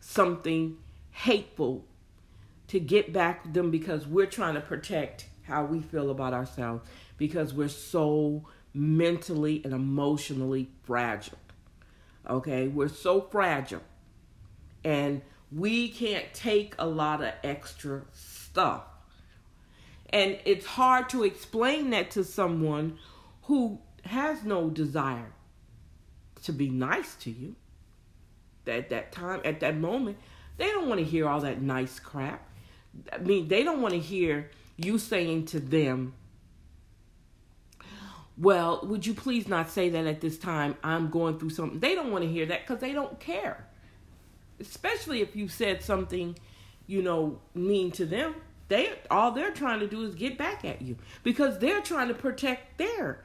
something 0.00 0.76
hateful 1.10 1.84
to 2.68 2.78
get 2.78 3.12
back 3.12 3.52
them 3.52 3.70
because 3.70 4.06
we're 4.06 4.26
trying 4.26 4.54
to 4.54 4.60
protect 4.60 5.26
how 5.42 5.64
we 5.64 5.80
feel 5.80 6.10
about 6.10 6.34
ourselves 6.34 6.86
because 7.16 7.52
we're 7.54 7.68
so 7.68 8.44
mentally 8.74 9.62
and 9.64 9.72
emotionally 9.72 10.68
fragile. 10.84 11.38
Okay? 12.28 12.68
We're 12.68 12.88
so 12.88 13.22
fragile. 13.22 13.82
And 14.84 15.22
we 15.50 15.88
can't 15.88 16.32
take 16.32 16.74
a 16.78 16.86
lot 16.86 17.22
of 17.22 17.32
extra 17.42 18.02
stuff. 18.12 18.84
And 20.10 20.38
it's 20.44 20.66
hard 20.66 21.08
to 21.10 21.22
explain 21.22 21.90
that 21.90 22.10
to 22.12 22.24
someone 22.24 22.98
who 23.42 23.80
has 24.04 24.44
no 24.44 24.68
desire 24.68 25.32
to 26.42 26.52
be 26.52 26.68
nice 26.68 27.14
to 27.16 27.30
you. 27.30 27.54
At 28.66 28.90
that 28.90 29.10
time, 29.10 29.40
at 29.44 29.60
that 29.60 29.76
moment, 29.76 30.18
they 30.56 30.68
don't 30.68 30.88
want 30.88 31.00
to 31.00 31.04
hear 31.04 31.28
all 31.28 31.40
that 31.40 31.60
nice 31.60 31.98
crap. 31.98 32.46
I 33.12 33.18
mean, 33.18 33.48
they 33.48 33.64
don't 33.64 33.80
want 33.80 33.94
to 33.94 34.00
hear 34.00 34.50
you 34.76 34.98
saying 34.98 35.46
to 35.46 35.60
them, 35.60 36.14
Well, 38.36 38.80
would 38.84 39.06
you 39.06 39.14
please 39.14 39.48
not 39.48 39.70
say 39.70 39.88
that 39.90 40.06
at 40.06 40.20
this 40.20 40.38
time? 40.38 40.76
I'm 40.84 41.10
going 41.10 41.38
through 41.38 41.50
something. 41.50 41.80
They 41.80 41.94
don't 41.94 42.12
want 42.12 42.24
to 42.24 42.30
hear 42.30 42.46
that 42.46 42.66
because 42.66 42.80
they 42.80 42.92
don't 42.92 43.18
care. 43.18 43.66
Especially 44.60 45.20
if 45.20 45.34
you 45.34 45.48
said 45.48 45.82
something, 45.82 46.36
you 46.86 47.02
know, 47.02 47.40
mean 47.54 47.90
to 47.92 48.06
them 48.06 48.34
they 48.70 48.88
all 49.10 49.32
they're 49.32 49.50
trying 49.50 49.80
to 49.80 49.86
do 49.86 50.02
is 50.02 50.14
get 50.14 50.38
back 50.38 50.64
at 50.64 50.80
you 50.80 50.96
because 51.22 51.58
they're 51.58 51.82
trying 51.82 52.08
to 52.08 52.14
protect 52.14 52.78
their 52.78 53.24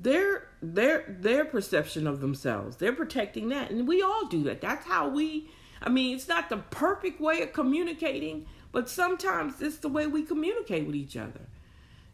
their 0.00 0.48
their 0.60 1.04
their 1.20 1.44
perception 1.44 2.06
of 2.06 2.20
themselves. 2.20 2.76
They're 2.76 2.94
protecting 2.94 3.50
that, 3.50 3.70
and 3.70 3.86
we 3.86 4.02
all 4.02 4.26
do 4.26 4.42
that. 4.44 4.60
That's 4.60 4.86
how 4.86 5.08
we. 5.08 5.48
I 5.80 5.90
mean, 5.90 6.16
it's 6.16 6.26
not 6.26 6.48
the 6.48 6.56
perfect 6.56 7.20
way 7.20 7.42
of 7.42 7.52
communicating, 7.52 8.46
but 8.72 8.88
sometimes 8.88 9.60
it's 9.60 9.76
the 9.76 9.88
way 9.88 10.06
we 10.06 10.22
communicate 10.22 10.86
with 10.86 10.96
each 10.96 11.18
other. 11.18 11.42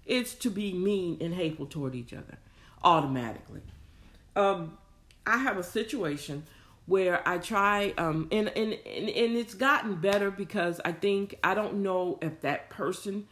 It's 0.04 0.34
to 0.34 0.50
be 0.50 0.72
mean 0.72 1.18
and 1.20 1.32
hateful 1.32 1.66
toward 1.66 1.94
each 1.94 2.12
other 2.12 2.38
automatically. 2.82 3.62
Um, 4.34 4.78
I 5.24 5.38
have 5.38 5.58
a 5.58 5.62
situation 5.62 6.42
where 6.86 7.26
I 7.26 7.38
try 7.38 7.94
um 7.96 8.28
and, 8.32 8.48
and 8.48 8.72
and 8.72 9.08
and 9.08 9.36
it's 9.36 9.54
gotten 9.54 9.96
better 9.96 10.30
because 10.30 10.80
I 10.84 10.92
think 10.92 11.38
I 11.44 11.54
don't 11.54 11.82
know 11.82 12.18
if 12.20 12.40
that 12.40 12.70
person 12.70 13.28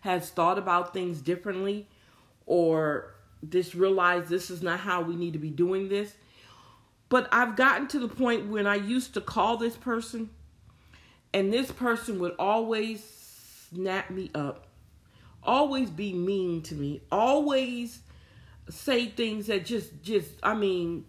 has 0.00 0.30
thought 0.30 0.58
about 0.58 0.92
things 0.92 1.20
differently 1.20 1.88
or 2.46 3.14
just 3.48 3.74
realized 3.74 4.28
this 4.28 4.50
is 4.50 4.62
not 4.62 4.80
how 4.80 5.02
we 5.02 5.16
need 5.16 5.32
to 5.32 5.38
be 5.38 5.50
doing 5.50 5.88
this. 5.88 6.14
But 7.08 7.28
I've 7.32 7.56
gotten 7.56 7.86
to 7.88 7.98
the 7.98 8.08
point 8.08 8.48
when 8.48 8.66
I 8.66 8.76
used 8.76 9.14
to 9.14 9.20
call 9.20 9.56
this 9.56 9.76
person 9.76 10.30
and 11.32 11.52
this 11.52 11.70
person 11.70 12.18
would 12.20 12.34
always 12.38 13.04
snap 13.70 14.10
me 14.10 14.30
up, 14.34 14.66
always 15.42 15.90
be 15.90 16.12
mean 16.12 16.62
to 16.62 16.74
me, 16.74 17.02
always 17.10 18.00
say 18.70 19.06
things 19.06 19.48
that 19.48 19.66
just 19.66 20.02
just 20.02 20.30
I 20.42 20.54
mean 20.54 21.04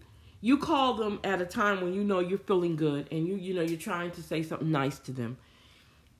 you 0.46 0.56
call 0.56 0.94
them 0.94 1.18
at 1.24 1.42
a 1.42 1.44
time 1.44 1.80
when 1.80 1.92
you 1.92 2.04
know 2.04 2.20
you're 2.20 2.38
feeling 2.38 2.76
good 2.76 3.08
and 3.10 3.26
you 3.26 3.34
you 3.34 3.52
know 3.52 3.62
you're 3.62 3.76
trying 3.76 4.12
to 4.12 4.22
say 4.22 4.44
something 4.44 4.70
nice 4.70 5.00
to 5.00 5.10
them. 5.10 5.36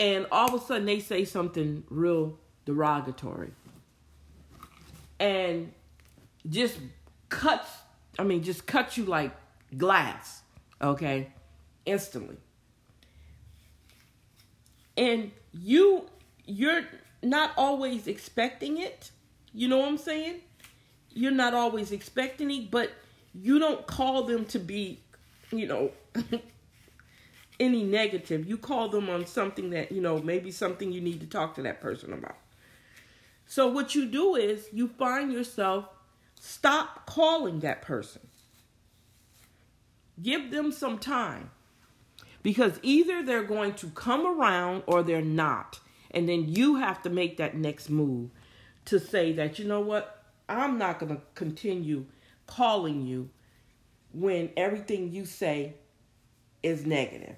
And 0.01 0.27
all 0.33 0.53
of 0.53 0.61
a 0.61 0.67
sudden 0.67 0.85
they 0.85 0.99
say 0.99 1.25
something 1.25 1.85
real 1.89 2.37
derogatory. 2.65 3.53
And 5.21 5.73
just 6.49 6.79
cuts 7.29 7.69
i 8.19 8.25
mean 8.25 8.43
just 8.43 8.67
cuts 8.67 8.97
you 8.97 9.05
like 9.05 9.33
glass 9.77 10.43
okay? 10.81 11.33
Instantly. 11.85 12.37
And 14.97 15.31
you 15.53 16.07
you're 16.47 16.83
not 17.23 17.53
always 17.57 18.09
expecting 18.09 18.79
it. 18.79 19.13
You 19.53 19.69
know 19.69 19.79
what 19.79 19.89
i'm 19.89 19.99
saying? 19.99 20.41
You're 21.15 21.31
not 21.45 21.55
always 21.55 21.93
expecting 21.93 22.51
it 22.51 22.73
but 22.73 22.91
you 23.43 23.59
don't 23.59 23.87
call 23.87 24.25
them 24.25 24.45
to 24.47 24.59
be, 24.59 25.01
you 25.51 25.67
know, 25.67 25.91
any 27.61 27.83
negative. 27.83 28.47
You 28.49 28.57
call 28.57 28.89
them 28.89 29.09
on 29.09 29.27
something 29.27 29.71
that, 29.71 29.93
you 29.93 30.01
know, 30.01 30.19
maybe 30.19 30.51
something 30.51 30.93
you 30.93 31.01
need 31.01 31.21
to 31.21 31.27
talk 31.27 31.55
to 31.57 31.63
that 31.63 31.81
person 31.81 32.13
about. 32.13 32.37
So 33.47 33.69
what 33.69 33.95
you 33.95 34.07
do 34.07 34.35
is 34.35 34.69
you 34.73 34.89
find 34.89 35.33
yourself 35.33 35.89
stop 36.41 37.07
calling 37.07 37.61
that 37.61 37.83
person. 37.83 38.23
Give 40.21 40.51
them 40.51 40.73
some 40.73 40.99
time. 40.99 41.51
Because 42.43 42.79
either 42.83 43.25
they're 43.25 43.43
going 43.43 43.75
to 43.75 43.89
come 43.89 44.25
around 44.27 44.85
or 44.87 45.03
they're 45.03 45.21
not. 45.21 45.81
And 46.13 46.29
then 46.29 46.49
you 46.49 46.77
have 46.77 47.03
to 47.03 47.11
make 47.11 47.37
that 47.39 47.57
next 47.57 47.91
move 47.91 48.31
to 48.87 49.01
say 49.01 49.33
that, 49.33 49.59
you 49.59 49.65
know 49.67 49.81
what, 49.81 50.25
I'm 50.49 50.79
not 50.79 51.01
going 51.01 51.17
to 51.17 51.23
continue 51.35 52.07
calling 52.47 53.07
you 53.07 53.31
when 54.13 54.51
everything 54.57 55.13
you 55.13 55.25
say 55.27 55.75
is 56.63 56.87
negative. 56.87 57.37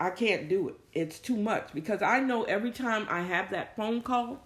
I 0.00 0.10
can't 0.10 0.48
do 0.48 0.68
it. 0.68 0.76
It's 0.92 1.18
too 1.18 1.36
much 1.36 1.70
because 1.74 2.02
I 2.02 2.20
know 2.20 2.44
every 2.44 2.70
time 2.70 3.06
I 3.10 3.22
have 3.22 3.50
that 3.50 3.76
phone 3.76 4.00
call, 4.00 4.40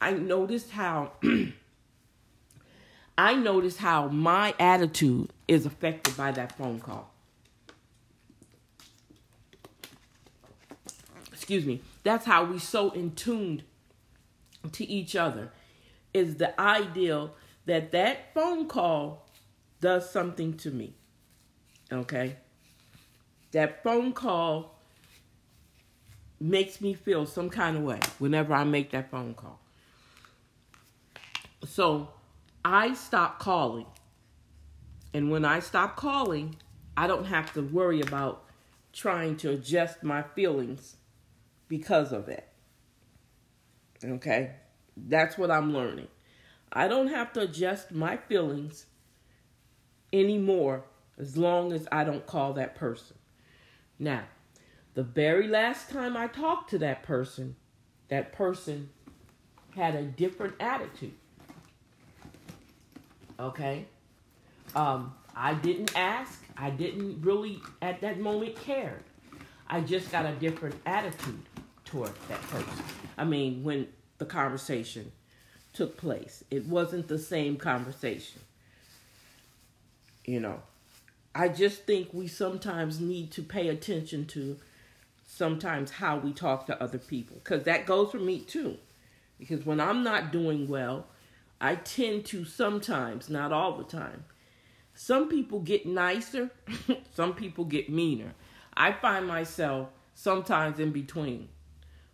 I 0.00 0.12
notice 0.12 0.70
how 0.70 1.12
I 3.18 3.34
notice 3.34 3.78
how 3.78 4.08
my 4.08 4.54
attitude 4.58 5.30
is 5.48 5.64
affected 5.64 6.16
by 6.16 6.32
that 6.32 6.52
phone 6.58 6.80
call. 6.80 7.10
Excuse 11.32 11.64
me. 11.64 11.80
That's 12.02 12.26
how 12.26 12.44
we 12.44 12.58
so 12.58 12.90
in 12.90 13.12
tuned 13.12 13.62
to 14.72 14.84
each 14.84 15.14
other 15.14 15.52
is 16.12 16.36
the 16.36 16.60
ideal 16.60 17.34
that 17.66 17.92
that 17.92 18.32
phone 18.32 18.66
call 18.66 19.26
does 19.80 20.08
something 20.10 20.56
to 20.58 20.70
me. 20.70 20.94
Okay? 21.92 22.36
That 23.52 23.82
phone 23.82 24.12
call 24.12 24.80
makes 26.40 26.80
me 26.80 26.94
feel 26.94 27.26
some 27.26 27.50
kind 27.50 27.76
of 27.76 27.82
way 27.82 28.00
whenever 28.18 28.54
I 28.54 28.64
make 28.64 28.90
that 28.92 29.10
phone 29.10 29.34
call. 29.34 29.60
So 31.64 32.08
I 32.64 32.94
stop 32.94 33.38
calling. 33.38 33.86
And 35.14 35.30
when 35.30 35.44
I 35.44 35.60
stop 35.60 35.96
calling, 35.96 36.56
I 36.96 37.06
don't 37.06 37.24
have 37.24 37.52
to 37.54 37.62
worry 37.62 38.00
about 38.00 38.44
trying 38.92 39.36
to 39.38 39.50
adjust 39.50 40.02
my 40.02 40.22
feelings 40.22 40.96
because 41.68 42.12
of 42.12 42.28
it. 42.28 42.46
Okay? 44.04 44.52
That's 44.96 45.38
what 45.38 45.50
I'm 45.50 45.72
learning. 45.72 46.08
I 46.72 46.88
don't 46.88 47.08
have 47.08 47.32
to 47.34 47.40
adjust 47.40 47.92
my 47.92 48.16
feelings 48.16 48.86
anymore 50.12 50.84
as 51.18 51.36
long 51.36 51.72
as 51.72 51.86
I 51.90 52.04
don't 52.04 52.26
call 52.26 52.52
that 52.54 52.74
person. 52.74 53.16
Now, 53.98 54.24
the 54.94 55.02
very 55.02 55.48
last 55.48 55.90
time 55.90 56.16
I 56.16 56.26
talked 56.26 56.70
to 56.70 56.78
that 56.78 57.02
person, 57.02 57.56
that 58.08 58.32
person 58.32 58.90
had 59.74 59.94
a 59.94 60.02
different 60.02 60.54
attitude. 60.60 61.14
Okay? 63.38 63.86
Um, 64.74 65.14
I 65.34 65.54
didn't 65.54 65.94
ask. 65.96 66.42
I 66.56 66.70
didn't 66.70 67.20
really, 67.22 67.60
at 67.82 68.00
that 68.00 68.18
moment, 68.18 68.56
care. 68.56 69.00
I 69.68 69.80
just 69.80 70.10
got 70.10 70.24
a 70.24 70.32
different 70.32 70.76
attitude 70.86 71.42
toward 71.84 72.12
that 72.28 72.40
person. 72.42 72.84
I 73.18 73.24
mean, 73.24 73.62
when 73.62 73.88
the 74.18 74.24
conversation 74.24 75.12
took 75.76 75.96
place. 75.96 76.42
It 76.50 76.66
wasn't 76.66 77.08
the 77.08 77.18
same 77.18 77.56
conversation. 77.56 78.40
You 80.24 80.40
know, 80.40 80.62
I 81.34 81.48
just 81.48 81.82
think 81.82 82.08
we 82.12 82.26
sometimes 82.26 83.00
need 83.00 83.30
to 83.32 83.42
pay 83.42 83.68
attention 83.68 84.26
to 84.28 84.56
sometimes 85.26 85.90
how 85.90 86.16
we 86.16 86.32
talk 86.32 86.66
to 86.66 86.82
other 86.82 86.98
people 86.98 87.36
because 87.44 87.64
that 87.64 87.84
goes 87.86 88.10
for 88.10 88.18
me 88.18 88.40
too. 88.40 88.78
Because 89.38 89.66
when 89.66 89.80
I'm 89.80 90.02
not 90.02 90.32
doing 90.32 90.66
well, 90.66 91.06
I 91.60 91.74
tend 91.74 92.24
to 92.26 92.44
sometimes, 92.44 93.28
not 93.28 93.52
all 93.52 93.76
the 93.76 93.84
time. 93.84 94.24
Some 94.94 95.28
people 95.28 95.60
get 95.60 95.84
nicer, 95.84 96.50
some 97.14 97.34
people 97.34 97.66
get 97.66 97.90
meaner. 97.90 98.32
I 98.74 98.92
find 98.92 99.26
myself 99.26 99.88
sometimes 100.14 100.78
in 100.78 100.90
between. 100.90 101.48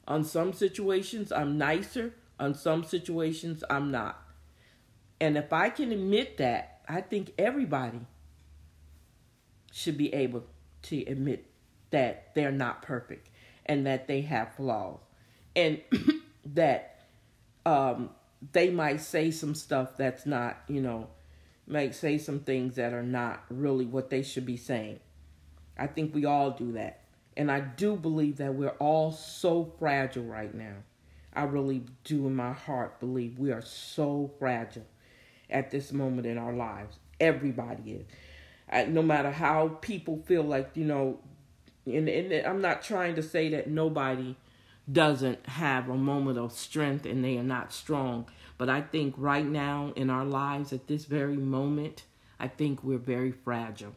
On 0.09 0.25
some 0.25 0.53
situations, 0.53 1.31
I'm 1.31 1.57
nicer. 1.57 2.13
On 2.39 2.55
some 2.55 2.85
situations, 2.85 3.63
I'm 3.71 3.91
not. 3.91 4.21
And 5.21 5.37
if 5.37 5.53
I 5.53 5.71
can 5.71 5.93
admit 5.93 6.39
that, 6.39 6.81
I 6.89 7.01
think 7.01 7.33
everybody 7.39 8.01
should 9.73 9.97
be 9.97 10.13
able 10.13 10.45
to 10.83 11.05
admit 11.07 11.47
that 11.91 12.35
they're 12.35 12.51
not 12.51 12.83
perfect 12.83 13.31
and 13.67 13.87
that 13.87 14.09
they 14.09 14.23
have 14.23 14.55
flaws 14.55 14.99
and 15.55 15.81
that 16.45 17.07
um, 17.65 18.11
they 18.53 18.71
might 18.71 19.01
say 19.01 19.31
some 19.31 19.55
stuff 19.55 19.97
that's 19.97 20.27
not, 20.27 20.59
you 20.67 20.81
know, 20.81 21.09
might 21.67 21.95
say 21.95 22.19
some 22.19 22.41
things 22.41 22.75
that 22.77 22.93
are 22.93 23.03
not 23.03 23.45
really 23.49 23.87
what 23.87 24.11
they 24.11 24.23
should 24.23 24.45
be 24.45 24.57
saying. 24.57 24.99
I 25.79 25.87
think 25.87 26.15
we 26.15 26.25
all 26.25 26.51
do 26.51 26.73
that. 26.73 27.05
And 27.37 27.51
I 27.51 27.61
do 27.61 27.97
believe 27.97 28.39
that 28.39 28.55
we're 28.55 28.77
all 28.79 29.13
so 29.13 29.73
fragile 29.79 30.25
right 30.25 30.53
now. 30.53 30.77
I 31.35 31.45
really 31.45 31.85
do 32.05 32.27
in 32.27 32.37
my 32.37 32.53
heart 32.53 33.01
believe 33.01 33.39
we 33.39 33.53
are 33.53 33.63
so 33.63 34.31
fragile 34.39 34.87
at 35.49 35.71
this 35.71 35.93
moment 35.93 36.27
in 36.27 36.39
our 36.39 36.53
lives. 36.53 36.99
Everybody 37.21 37.93
is. 37.93 38.89
No 38.89 39.03
matter 39.03 39.31
how 39.31 39.69
people 39.81 40.23
feel 40.27 40.43
like, 40.43 40.71
you 40.75 40.85
know, 40.85 41.19
and, 41.87 42.09
and 42.09 42.47
I'm 42.47 42.61
not 42.61 42.83
trying 42.83 43.15
to 43.17 43.23
say 43.23 43.49
that 43.51 43.69
nobody 43.69 44.37
doesn't 44.91 45.47
have 45.47 45.89
a 45.89 45.97
moment 45.97 46.39
of 46.39 46.53
strength 46.53 47.07
and 47.07 47.25
they 47.25 47.37
are 47.39 47.43
not 47.43 47.73
strong. 47.73 48.27
But 48.59 48.69
I 48.69 48.81
think 48.81 49.15
right 49.17 49.47
now 49.47 49.93
in 49.97 50.11
our 50.11 50.25
lives 50.25 50.73
at 50.73 50.87
this 50.87 51.05
very 51.05 51.37
moment, 51.37 52.05
I 52.39 52.49
think 52.49 52.83
we're 52.83 52.99
very 52.99 53.33
fragile. 53.33 53.95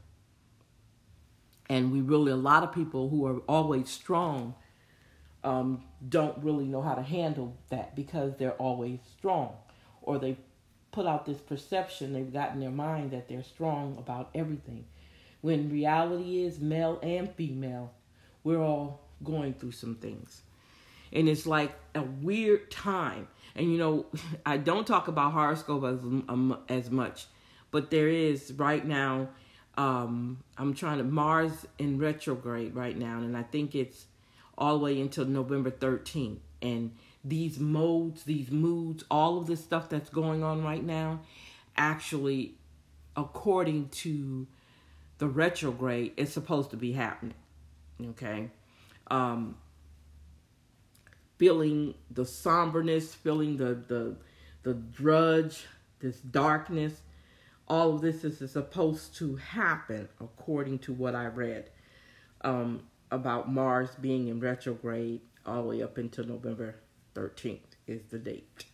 And 1.69 1.91
we 1.91 2.01
really, 2.01 2.31
a 2.31 2.35
lot 2.35 2.63
of 2.63 2.71
people 2.71 3.09
who 3.09 3.25
are 3.25 3.39
always 3.47 3.89
strong 3.89 4.55
um, 5.45 5.83
don't 6.09 6.37
really 6.43 6.65
know 6.65 6.81
how 6.81 6.95
to 6.95 7.01
handle 7.01 7.55
that 7.69 7.95
because 7.95 8.35
they're 8.37 8.53
always 8.53 8.99
strong. 9.17 9.55
Or 10.01 10.19
they 10.19 10.37
put 10.91 11.05
out 11.05 11.25
this 11.25 11.39
perception, 11.39 12.13
they've 12.13 12.31
got 12.31 12.53
in 12.53 12.59
their 12.59 12.71
mind 12.71 13.11
that 13.11 13.27
they're 13.27 13.43
strong 13.43 13.97
about 13.97 14.29
everything. 14.33 14.85
When 15.41 15.69
reality 15.69 16.43
is, 16.43 16.59
male 16.59 16.99
and 17.03 17.31
female, 17.35 17.93
we're 18.43 18.61
all 18.61 19.01
going 19.23 19.53
through 19.53 19.71
some 19.71 19.95
things 19.95 20.41
and 21.15 21.29
it's 21.29 21.47
like 21.47 21.73
a 21.95 22.01
weird 22.01 22.69
time. 22.69 23.27
And 23.55 23.71
you 23.71 23.77
know, 23.77 24.05
I 24.45 24.57
don't 24.57 24.85
talk 24.85 25.07
about 25.07 25.31
horoscope 25.31 25.83
as 25.85 25.99
um, 26.03 26.59
as 26.69 26.91
much, 26.91 27.27
but 27.71 27.89
there 27.89 28.09
is 28.09 28.53
right 28.53 28.85
now. 28.85 29.29
Um, 29.77 30.41
I'm 30.57 30.73
trying 30.73 30.99
to 30.99 31.03
Mars 31.03 31.65
in 31.79 31.97
retrograde 31.97 32.75
right 32.75 32.97
now, 32.97 33.17
and 33.17 33.35
I 33.35 33.43
think 33.43 33.75
it's 33.75 34.05
all 34.57 34.77
the 34.77 34.83
way 34.83 34.99
until 34.99 35.25
November 35.25 35.71
13th. 35.71 36.39
And 36.61 36.91
these 37.23 37.59
modes, 37.59 38.23
these 38.23 38.51
moods, 38.51 39.03
all 39.09 39.37
of 39.37 39.47
this 39.47 39.63
stuff 39.63 39.89
that's 39.89 40.09
going 40.09 40.43
on 40.43 40.63
right 40.63 40.83
now, 40.83 41.21
actually, 41.75 42.55
according 43.15 43.89
to 43.89 44.47
the 45.17 45.27
retrograde, 45.27 46.13
is 46.17 46.31
supposed 46.31 46.71
to 46.71 46.77
be 46.77 46.93
happening. 46.93 47.35
Okay. 48.01 48.49
Um, 49.07 49.55
feeling 51.37 51.95
the 52.09 52.25
somberness, 52.25 53.13
feeling 53.13 53.57
the 53.57 53.75
the 53.87 54.15
the 54.63 54.73
drudge, 54.73 55.65
this 55.99 56.19
darkness. 56.19 57.01
All 57.67 57.95
of 57.95 58.01
this 58.01 58.23
is 58.23 58.51
supposed 58.51 59.15
to 59.15 59.37
happen 59.37 60.07
according 60.21 60.79
to 60.79 60.93
what 60.93 61.15
I 61.15 61.25
read 61.25 61.71
um, 62.45 62.83
about 63.15 63.51
Mars 63.51 63.89
being 63.99 64.27
in 64.27 64.39
retrograde 64.39 65.21
all 65.45 65.63
the 65.63 65.69
way 65.69 65.81
up 65.81 65.97
until 65.97 66.25
November 66.25 66.75
13th 67.15 67.59
is 67.87 68.01
the 68.09 68.19
date. 68.19 68.65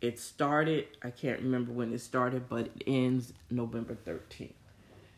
It 0.00 0.20
started, 0.20 0.86
I 1.02 1.10
can't 1.10 1.40
remember 1.40 1.72
when 1.72 1.92
it 1.92 2.00
started, 2.00 2.48
but 2.48 2.66
it 2.66 2.82
ends 2.86 3.32
November 3.50 3.96
13th. 4.06 4.52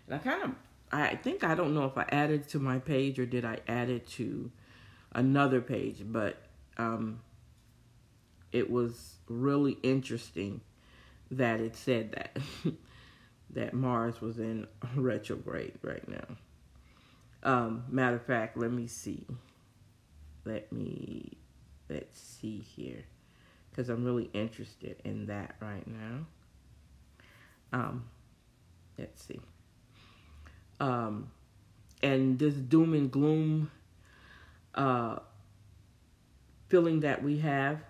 And 0.07 0.15
I 0.15 0.19
kind 0.19 0.43
of, 0.43 0.51
I 0.91 1.17
think, 1.17 1.45
I 1.45 1.55
don't 1.55 1.75
know 1.75 1.85
if 1.85 1.99
I 1.99 2.07
added 2.09 2.49
to 2.49 2.59
my 2.59 2.79
page 2.79 3.19
or 3.19 3.27
did 3.27 3.45
I 3.45 3.59
add 3.69 3.91
it 3.91 4.07
to 4.13 4.51
another 5.13 5.61
page, 5.61 5.99
but 6.05 6.39
um, 6.79 7.21
it 8.53 8.71
was 8.71 9.17
really 9.29 9.77
interesting 9.83 10.63
that 11.31 11.61
it 11.61 11.77
said 11.77 12.13
that 12.13 12.39
that 13.51 13.75
Mars 13.75 14.21
was 14.21 14.39
in 14.39 14.67
retrograde 14.95 15.75
right 15.83 16.09
now. 16.09 16.37
Um, 17.43 17.85
matter 17.89 18.17
of 18.17 18.25
fact, 18.25 18.57
let 18.57 18.71
me 18.71 18.87
see. 18.87 19.27
Let 20.45 20.71
me 20.73 21.39
let's 21.89 22.21
see 22.21 22.59
here, 22.59 23.05
because 23.71 23.89
I'm 23.89 24.05
really 24.05 24.31
interested 24.33 24.97
in 25.05 25.27
that 25.27 25.57
right 25.61 25.87
now. 25.87 26.27
Um, 27.73 28.05
let's 28.99 29.23
see. 29.25 29.41
Um, 30.81 31.31
and 32.03 32.39
this 32.39 32.55
doom 32.55 32.95
and 32.95 33.11
gloom 33.11 33.71
uh, 34.75 35.19
feeling 36.69 37.01
that 37.01 37.23
we 37.23 37.39
have. 37.39 37.81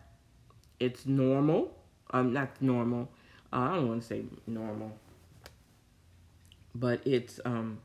It's 0.79 1.07
normal. 1.07 1.77
Um, 2.11 2.33
not 2.33 2.61
normal. 2.61 3.11
Uh, 3.53 3.57
I 3.57 3.75
don't 3.75 3.89
want 3.89 4.03
to 4.03 4.07
say 4.09 4.25
normal, 4.47 4.93
but 6.75 7.07
it's 7.07 7.41
um. 7.45 7.81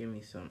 Give 0.00 0.08
me 0.08 0.22
some. 0.22 0.48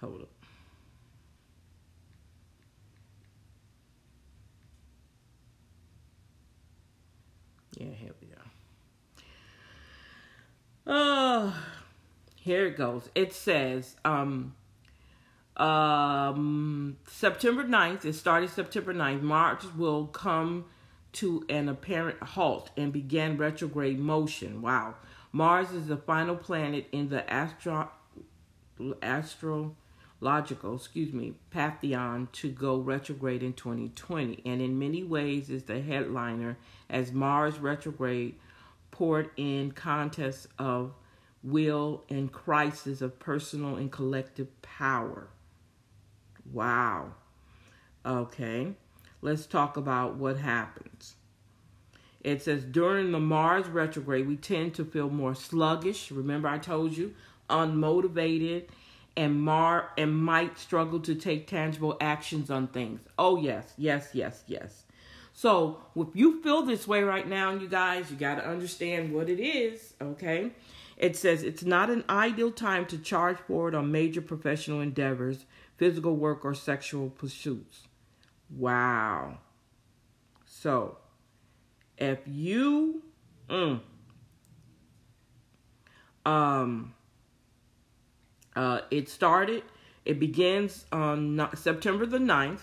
Hold 0.00 0.22
up. 0.22 0.28
Yeah, 7.76 7.86
here 7.94 8.10
we 8.20 8.26
go. 8.26 8.34
Oh, 10.88 11.56
here 12.34 12.66
it 12.66 12.76
goes. 12.76 13.08
It 13.14 13.32
says, 13.32 13.94
um, 14.04 14.56
um, 15.56 16.96
September 17.06 17.62
9th, 17.62 18.04
it 18.04 18.14
started 18.14 18.50
September 18.50 18.92
9th, 18.92 19.22
Mars 19.22 19.64
will 19.76 20.08
come 20.08 20.64
to 21.16 21.44
an 21.48 21.68
apparent 21.68 22.22
halt 22.22 22.70
and 22.76 22.92
began 22.92 23.36
retrograde 23.36 23.98
motion. 23.98 24.60
Wow. 24.60 24.94
Mars 25.32 25.72
is 25.72 25.86
the 25.86 25.96
final 25.96 26.36
planet 26.36 26.86
in 26.92 27.08
the 27.08 27.28
astro 27.30 27.90
astrological, 29.02 30.76
excuse 30.76 31.14
me, 31.14 31.34
pantheon 31.50 32.28
to 32.32 32.50
go 32.50 32.76
retrograde 32.76 33.42
in 33.42 33.54
2020 33.54 34.42
and 34.44 34.60
in 34.60 34.78
many 34.78 35.02
ways 35.02 35.48
is 35.48 35.62
the 35.62 35.80
headliner 35.80 36.58
as 36.90 37.12
Mars 37.12 37.58
retrograde 37.58 38.34
poured 38.90 39.30
in 39.36 39.72
contests 39.72 40.46
of 40.58 40.92
will 41.42 42.04
and 42.10 42.30
crisis 42.30 43.00
of 43.00 43.18
personal 43.18 43.76
and 43.76 43.90
collective 43.90 44.48
power. 44.60 45.28
Wow. 46.52 47.12
Okay, 48.04 48.74
let's 49.26 49.44
talk 49.44 49.76
about 49.76 50.14
what 50.14 50.36
happens. 50.36 51.16
It 52.20 52.42
says 52.42 52.62
during 52.64 53.10
the 53.10 53.18
Mars 53.18 53.66
retrograde, 53.66 54.28
we 54.28 54.36
tend 54.36 54.74
to 54.74 54.84
feel 54.84 55.10
more 55.10 55.34
sluggish. 55.34 56.12
Remember, 56.12 56.46
I 56.46 56.58
told 56.58 56.96
you, 56.96 57.12
unmotivated, 57.50 58.68
and 59.16 59.40
Mar 59.40 59.90
and 59.98 60.16
might 60.16 60.58
struggle 60.58 61.00
to 61.00 61.16
take 61.16 61.48
tangible 61.48 61.96
actions 62.00 62.50
on 62.50 62.68
things. 62.68 63.00
Oh 63.18 63.36
yes, 63.36 63.74
yes, 63.76 64.10
yes, 64.12 64.44
yes. 64.46 64.84
So 65.32 65.80
if 65.96 66.08
you 66.14 66.40
feel 66.40 66.62
this 66.62 66.86
way 66.86 67.02
right 67.02 67.26
now, 67.28 67.50
you 67.52 67.68
guys, 67.68 68.10
you 68.12 68.16
got 68.16 68.36
to 68.36 68.48
understand 68.48 69.12
what 69.12 69.28
it 69.28 69.40
is, 69.40 69.94
okay? 70.00 70.52
It 70.96 71.16
says 71.16 71.42
it's 71.42 71.64
not 71.64 71.90
an 71.90 72.04
ideal 72.08 72.52
time 72.52 72.86
to 72.86 72.98
charge 72.98 73.38
forward 73.38 73.74
on 73.74 73.90
major 73.90 74.22
professional 74.22 74.80
endeavors, 74.80 75.46
physical 75.76 76.14
work, 76.14 76.44
or 76.44 76.54
sexual 76.54 77.10
pursuits. 77.10 77.88
Wow. 78.50 79.38
So, 80.44 80.98
if 81.98 82.18
you, 82.26 83.02
mm, 83.48 83.80
um, 86.24 86.94
uh, 88.54 88.80
it 88.90 89.08
started, 89.08 89.62
it 90.04 90.20
begins 90.20 90.86
on 90.92 91.48
September 91.54 92.06
the 92.06 92.18
9th 92.18 92.60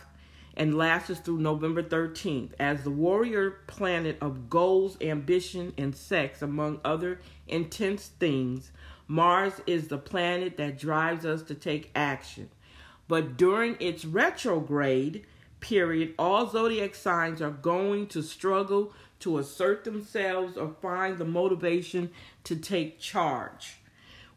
and 0.56 0.78
lasts 0.78 1.19
through 1.19 1.39
November 1.39 1.82
13th 1.82 2.52
as 2.60 2.84
the 2.84 2.91
warrior 2.91 3.52
planet 3.67 4.17
of 4.22 4.50
goals, 4.50 4.98
ambition, 5.02 5.74
and 5.78 5.96
sex, 5.96 6.41
among 6.41 6.80
other 6.86 7.19
intense 7.48 8.08
things. 8.19 8.72
Mars 9.08 9.54
is 9.65 9.88
the 9.88 9.98
planet 9.98 10.58
that 10.58 10.78
drives 10.78 11.26
us 11.26 11.41
to 11.43 11.56
take 11.56 11.91
action. 11.96 12.50
But 13.08 13.36
during 13.36 13.76
its 13.80 14.06
retrograde 14.06 15.26
period, 15.63 16.13
all 16.19 16.47
zodiac 16.49 16.93
signs 16.93 17.41
are 17.41 17.49
going 17.49 18.06
to 18.08 18.21
struggle 18.21 18.91
to 19.21 19.38
assert 19.38 19.86
themselves 19.86 20.58
or 20.58 20.76
find 20.82 21.17
the 21.17 21.26
motivation 21.26 22.12
to 22.43 22.58
take 22.58 22.99
charge, 22.99 23.78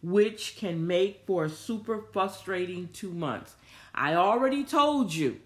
which 0.00 0.56
can 0.56 0.86
make 0.86 1.24
for 1.26 1.44
a 1.44 1.50
super 1.50 2.00
frustrating 2.12 2.88
two 2.92 3.10
months. 3.10 3.56
I 3.92 4.14
already 4.14 4.62
told 4.62 5.12
you 5.12 5.40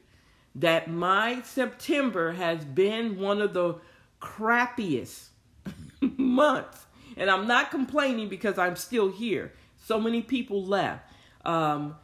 that 0.55 0.91
my 0.91 1.41
September 1.43 2.33
has 2.33 2.63
been 2.63 3.19
one 3.19 3.41
of 3.41 3.55
the 3.55 3.77
crappiest 4.21 5.29
months. 6.01 6.85
And 7.17 7.31
I'm 7.31 7.47
not 7.47 7.71
complaining 7.71 8.29
because 8.29 8.59
I'm 8.59 8.77
still 8.77 9.11
here. 9.11 9.53
So 9.83 9.99
many 9.99 10.21
people 10.21 10.63
left. 10.63 11.11
Um, 11.45 11.97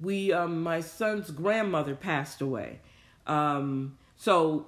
we, 0.00 0.32
um, 0.32 0.62
my 0.62 0.80
son's 0.80 1.32
grandmother 1.32 1.96
passed 1.96 2.40
away. 2.40 2.78
Um, 3.26 3.98
so 4.16 4.66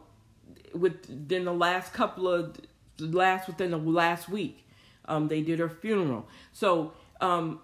within 0.74 1.44
the 1.44 1.52
last 1.52 1.92
couple 1.92 2.28
of 2.28 2.56
last 2.98 3.46
within 3.46 3.70
the 3.70 3.78
last 3.78 4.28
week, 4.28 4.66
um, 5.06 5.28
they 5.28 5.42
did 5.42 5.58
her 5.58 5.68
funeral. 5.68 6.26
So 6.52 6.92
um, 7.20 7.60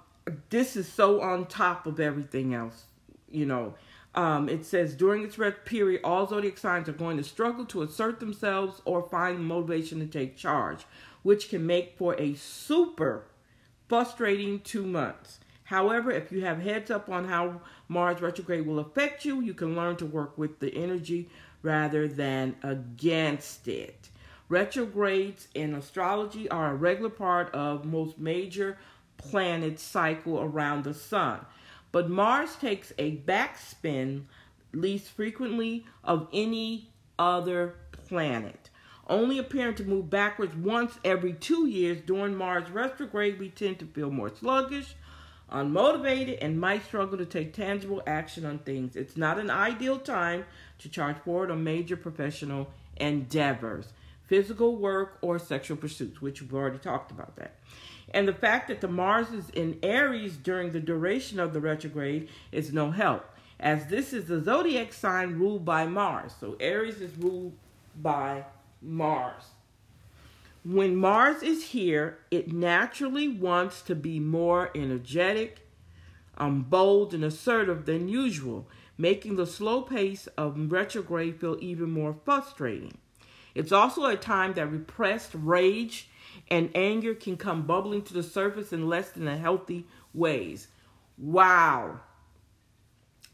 this 0.51 0.77
is 0.77 0.91
so 0.91 1.21
on 1.21 1.47
top 1.47 1.87
of 1.87 2.01
everything 2.01 2.55
else, 2.55 2.85
you 3.31 3.47
know. 3.47 3.75
Um, 4.15 4.51
it 4.51 4.67
says 4.67 4.95
during 4.95 5.25
its 5.25 5.39
red 5.39 5.65
period, 5.65 6.03
all 6.05 6.27
zodiac 6.27 6.59
signs 6.59 6.89
are 6.89 6.93
going 6.93 7.17
to 7.17 7.25
struggle 7.25 7.65
to 7.67 7.83
assert 7.83 8.21
themselves 8.21 8.83
or 8.85 9.09
find 9.09 9.45
motivation 9.45 10.01
to 10.01 10.07
take 10.07 10.37
charge, 10.37 10.85
which 11.23 11.49
can 11.49 11.67
make 11.67 11.97
for 11.97 12.15
a 12.21 12.35
super 12.35 13.25
frustrating 13.89 14.61
two 14.61 14.85
months. 14.85 15.39
However, 15.73 16.11
if 16.11 16.31
you 16.31 16.45
have 16.45 16.61
heads 16.61 16.91
up 16.91 17.09
on 17.09 17.27
how 17.27 17.63
Mars 17.89 18.21
retrograde 18.21 18.67
will 18.67 18.79
affect 18.79 19.25
you, 19.25 19.41
you 19.41 19.55
can 19.55 19.75
learn 19.75 19.97
to 19.97 20.05
work 20.05 20.37
with 20.37 20.59
the 20.59 20.69
energy 20.75 21.31
rather 21.63 22.07
than 22.07 22.57
against 22.63 23.67
it. 23.67 24.11
Retrogrades 24.51 25.49
in 25.55 25.75
astrology 25.75 26.47
are 26.51 26.73
a 26.73 26.75
regular 26.75 27.09
part 27.09 27.51
of 27.55 27.87
most 27.87 28.19
major 28.19 28.77
planet 29.17 29.81
cycle 29.81 30.43
around 30.43 30.85
the 30.85 30.93
sun. 30.93 31.41
But 31.91 32.11
Mars 32.11 32.55
takes 32.57 32.93
a 32.99 33.17
backspin 33.17 34.25
least 34.75 35.09
frequently 35.09 35.87
of 36.05 36.29
any 36.35 36.91
other 37.19 37.77
planet. 37.93 38.69
Only 39.07 39.39
appearing 39.39 39.77
to 39.77 39.85
move 39.85 40.11
backwards 40.11 40.55
once 40.55 40.99
every 41.03 41.33
two 41.33 41.67
years 41.67 42.03
during 42.05 42.37
Mars 42.37 42.71
retrograde, 42.71 43.39
we 43.39 43.49
tend 43.49 43.79
to 43.79 43.87
feel 43.87 44.11
more 44.11 44.29
sluggish, 44.29 44.97
unmotivated, 45.53 46.39
and 46.41 46.59
might 46.59 46.85
struggle 46.85 47.19
to 47.19 47.27
take 47.27 47.53
tangible 47.53 48.03
action 48.07 48.45
on 48.45 48.59
things. 48.59 48.97
It's 48.97 49.17
not 49.17 49.39
an 49.39 49.51
ideal 49.51 49.99
time 49.99 50.45
to 50.79 50.89
charge 50.89 51.19
forward 51.19 51.51
on 51.51 51.63
major 51.63 51.97
professional 51.97 52.69
endeavors, 52.97 53.93
physical 54.27 54.77
work, 54.77 55.19
or 55.21 55.39
sexual 55.39 55.77
pursuits, 55.77 56.21
which 56.21 56.41
we've 56.41 56.55
already 56.55 56.79
talked 56.79 57.11
about 57.11 57.37
that. 57.37 57.57
And 58.15 58.27
the 58.29 58.35
fact 58.35 58.69
that 58.69 58.81
the 58.81 58.89
Mars 58.89 59.31
is 59.31 59.49
in 59.51 59.79
Aries 59.83 60.37
during 60.37 60.73
the 60.73 60.81
duration 60.81 61.39
of 61.39 61.53
the 61.53 61.61
retrograde 61.61 62.29
is 62.51 62.73
no 62.73 62.91
help, 62.91 63.25
as 63.61 63.87
this 63.87 64.13
is 64.13 64.27
the 64.27 64.43
zodiac 64.43 64.93
sign 64.93 65.39
ruled 65.39 65.65
by 65.65 65.87
Mars. 65.87 66.33
So 66.39 66.57
Aries 66.61 67.01
is 67.01 67.17
ruled 67.17 67.55
by 67.97 68.45
Mars. 68.81 69.45
When 70.65 70.95
Mars 70.95 71.43
is 71.43 71.67
here, 71.69 72.19
it 72.31 72.53
naturally 72.53 73.27
wants 73.27 73.83
to 73.83 73.97
be 73.97 74.21
more 74.21 74.71
energetic, 74.77 75.67
um, 76.39 76.63
bold, 76.63 77.13
and 77.13 77.25
assertive 77.25 77.85
than 77.85 78.09
usual, 78.09 78.69
making 78.97 79.35
the 79.35 79.47
slow 79.47 79.83
pace 79.83 80.29
of 80.39 80.71
retrograde 80.71 81.41
feel 81.41 81.59
even 81.61 81.91
more 81.91 82.15
frustrating. 82.25 82.97
It's 83.55 83.73
also 83.73 84.05
a 84.05 84.17
time 84.17 84.55
that 84.55 84.71
repressed 84.71 85.33
rage 85.35 86.09
and 86.49 86.71
anger 86.75 87.15
can 87.15 87.37
come 87.37 87.67
bubbling 87.67 88.03
to 88.03 88.15
the 88.15 88.23
surface 88.23 88.73
in 88.73 88.89
less 88.89 89.11
than 89.11 89.27
healthy 89.27 89.87
ways. 90.15 90.69
Wow. 91.19 92.01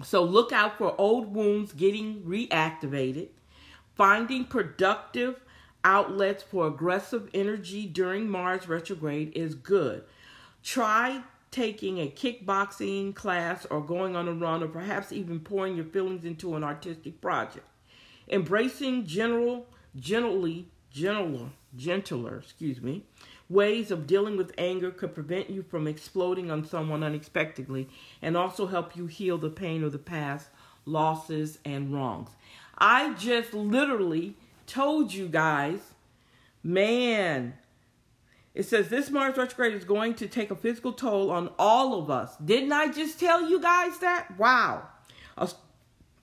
So 0.02 0.22
look 0.22 0.50
out 0.50 0.78
for 0.78 0.98
old 0.98 1.34
wounds 1.34 1.72
getting 1.72 2.22
reactivated, 2.22 3.28
finding 3.96 4.44
productive 4.44 5.40
outlets 5.84 6.42
for 6.42 6.66
aggressive 6.66 7.28
energy 7.34 7.86
during 7.86 8.28
Mars 8.28 8.68
retrograde 8.68 9.32
is 9.36 9.54
good. 9.54 10.04
Try 10.62 11.22
taking 11.50 11.98
a 11.98 12.10
kickboxing 12.10 13.14
class 13.14 13.66
or 13.70 13.80
going 13.80 14.14
on 14.14 14.28
a 14.28 14.32
run 14.32 14.62
or 14.62 14.68
perhaps 14.68 15.12
even 15.12 15.40
pouring 15.40 15.76
your 15.76 15.84
feelings 15.84 16.24
into 16.24 16.56
an 16.56 16.64
artistic 16.64 17.20
project. 17.20 17.66
Embracing 18.28 19.06
general 19.06 19.66
generally 19.96 20.68
gentler, 20.90 21.50
gentler, 21.76 22.38
excuse 22.38 22.80
me, 22.80 23.04
ways 23.48 23.90
of 23.90 24.06
dealing 24.06 24.36
with 24.36 24.52
anger 24.58 24.90
could 24.90 25.14
prevent 25.14 25.50
you 25.50 25.62
from 25.62 25.86
exploding 25.86 26.50
on 26.50 26.64
someone 26.64 27.02
unexpectedly 27.02 27.88
and 28.22 28.36
also 28.36 28.66
help 28.66 28.96
you 28.96 29.06
heal 29.06 29.38
the 29.38 29.50
pain 29.50 29.82
of 29.82 29.92
the 29.92 29.98
past, 29.98 30.48
losses, 30.84 31.58
and 31.64 31.92
wrongs. 31.92 32.30
I 32.76 33.14
just 33.14 33.54
literally 33.54 34.36
told 34.68 35.12
you 35.12 35.26
guys, 35.26 35.80
man, 36.62 37.54
it 38.54 38.64
says 38.64 38.88
this 38.88 39.10
Mars 39.10 39.36
retrograde 39.36 39.74
is 39.74 39.84
going 39.84 40.14
to 40.14 40.28
take 40.28 40.50
a 40.50 40.56
physical 40.56 40.92
toll 40.92 41.30
on 41.30 41.50
all 41.58 41.98
of 41.98 42.10
us. 42.10 42.36
Didn't 42.36 42.72
I 42.72 42.92
just 42.92 43.18
tell 43.18 43.48
you 43.48 43.60
guys 43.60 43.98
that? 43.98 44.38
Wow. 44.38 44.88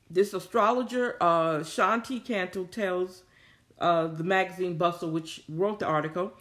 This 0.09 0.33
astrologer, 0.33 1.17
uh, 1.19 1.59
Shanti 1.59 2.23
Canto, 2.23 2.65
tells 2.65 3.23
uh, 3.79 4.07
the 4.07 4.23
magazine 4.23 4.77
Bustle, 4.77 5.09
which 5.09 5.43
wrote 5.49 5.79
the 5.79 5.87
article, 5.87 6.33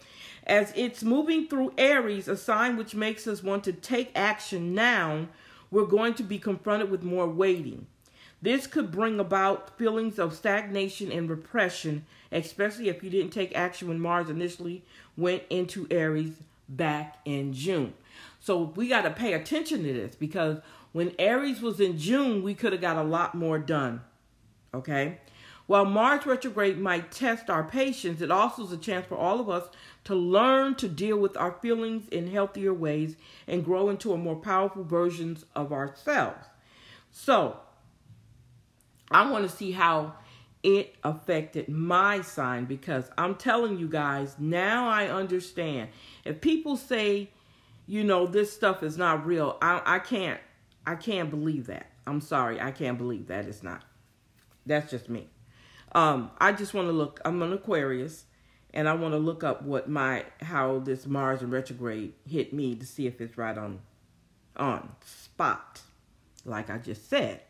as 0.45 0.71
it's 0.75 1.03
moving 1.03 1.47
through 1.47 1.73
Aries, 1.77 2.27
a 2.27 2.37
sign 2.37 2.77
which 2.77 2.93
makes 2.93 3.25
us 3.25 3.41
want 3.41 3.63
to 3.63 3.73
take 3.73 4.11
action 4.15 4.75
now, 4.75 5.27
we're 5.71 5.87
going 5.87 6.13
to 6.13 6.23
be 6.23 6.37
confronted 6.37 6.91
with 6.91 7.03
more 7.03 7.27
waiting. 7.27 7.87
This 8.41 8.67
could 8.67 8.91
bring 8.91 9.19
about 9.19 9.77
feelings 9.77 10.19
of 10.19 10.35
stagnation 10.35 11.11
and 11.11 11.29
repression, 11.29 12.05
especially 12.31 12.89
if 12.89 13.03
you 13.03 13.09
didn't 13.09 13.31
take 13.31 13.55
action 13.55 13.87
when 13.87 13.99
Mars 13.99 14.29
initially 14.29 14.83
went 15.17 15.43
into 15.49 15.87
Aries 15.89 16.33
back 16.67 17.17
in 17.25 17.53
June. 17.53 17.93
So 18.39 18.73
we 18.75 18.87
got 18.87 19.01
to 19.01 19.11
pay 19.11 19.33
attention 19.33 19.83
to 19.83 19.93
this 19.93 20.15
because 20.15 20.59
when 20.91 21.13
Aries 21.17 21.61
was 21.61 21.79
in 21.79 21.97
June, 21.97 22.43
we 22.43 22.53
could 22.53 22.71
have 22.71 22.81
got 22.81 22.97
a 22.97 23.03
lot 23.03 23.35
more 23.35 23.57
done. 23.57 24.01
Okay? 24.73 25.19
While 25.67 25.85
Mars 25.85 26.25
retrograde 26.27 26.77
might 26.77 27.11
test 27.11 27.49
our 27.49 27.63
patience, 27.63 28.21
it 28.21 28.29
also 28.29 28.65
is 28.65 28.71
a 28.71 28.77
chance 28.77 29.07
for 29.07 29.17
all 29.17 29.39
of 29.39 29.49
us 29.49 29.67
to 30.03 30.13
learn 30.13 30.75
to 30.75 30.87
deal 30.87 31.17
with 31.17 31.35
our 31.37 31.53
feelings 31.53 32.07
in 32.09 32.31
healthier 32.31 32.73
ways 32.73 33.15
and 33.47 33.65
grow 33.65 33.89
into 33.89 34.13
a 34.13 34.17
more 34.17 34.35
powerful 34.35 34.83
versions 34.83 35.45
of 35.55 35.73
ourselves. 35.73 36.45
So, 37.11 37.61
I 39.11 39.29
want 39.29 39.49
to 39.49 39.55
see 39.55 39.71
how 39.71 40.13
it 40.63 40.95
affected 41.03 41.69
my 41.69 42.21
sign 42.21 42.65
because 42.65 43.09
I'm 43.17 43.35
telling 43.35 43.77
you 43.77 43.87
guys, 43.87 44.35
now 44.39 44.89
I 44.89 45.07
understand. 45.07 45.89
If 46.23 46.41
people 46.41 46.75
say, 46.75 47.29
you 47.85 48.03
know, 48.03 48.25
this 48.25 48.51
stuff 48.51 48.81
is 48.81 48.97
not 48.97 49.25
real, 49.25 49.57
I, 49.61 49.81
I 49.85 49.99
can't, 49.99 50.39
I 50.87 50.95
can't 50.95 51.29
believe 51.29 51.67
that. 51.67 51.91
I'm 52.07 52.19
sorry, 52.21 52.59
I 52.59 52.71
can't 52.71 52.97
believe 52.97 53.27
that 53.27 53.45
it's 53.45 53.63
not. 53.63 53.83
That's 54.65 54.89
just 54.89 55.09
me. 55.09 55.27
Um, 55.93 56.31
I 56.39 56.51
just 56.51 56.73
want 56.73 56.87
to 56.87 56.91
look. 56.91 57.21
I'm 57.23 57.41
an 57.41 57.53
Aquarius, 57.53 58.25
and 58.73 58.89
I 58.89 58.93
want 58.93 59.13
to 59.13 59.17
look 59.17 59.43
up 59.43 59.61
what 59.61 59.89
my 59.89 60.25
how 60.41 60.79
this 60.79 61.05
Mars 61.05 61.41
in 61.41 61.49
retrograde 61.49 62.13
hit 62.27 62.53
me 62.53 62.75
to 62.75 62.85
see 62.85 63.07
if 63.07 63.21
it's 63.21 63.37
right 63.37 63.57
on 63.57 63.79
on 64.57 64.91
spot, 65.03 65.81
like 66.43 66.69
I 66.69 66.79
just 66.79 67.09
said. 67.09 67.41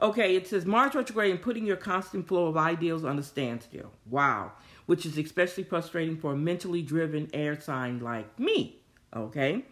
Okay, 0.00 0.34
it 0.34 0.46
says 0.46 0.64
Mars 0.64 0.94
retrograde 0.94 1.30
and 1.30 1.42
putting 1.42 1.66
your 1.66 1.76
constant 1.76 2.26
flow 2.26 2.46
of 2.46 2.56
ideals 2.56 3.04
on 3.04 3.18
a 3.18 3.22
standstill. 3.22 3.92
Wow, 4.06 4.52
which 4.86 5.04
is 5.04 5.18
especially 5.18 5.64
frustrating 5.64 6.16
for 6.16 6.32
a 6.32 6.36
mentally 6.36 6.82
driven 6.82 7.28
air 7.34 7.60
sign 7.60 8.00
like 8.00 8.38
me. 8.38 8.80
Okay. 9.14 9.64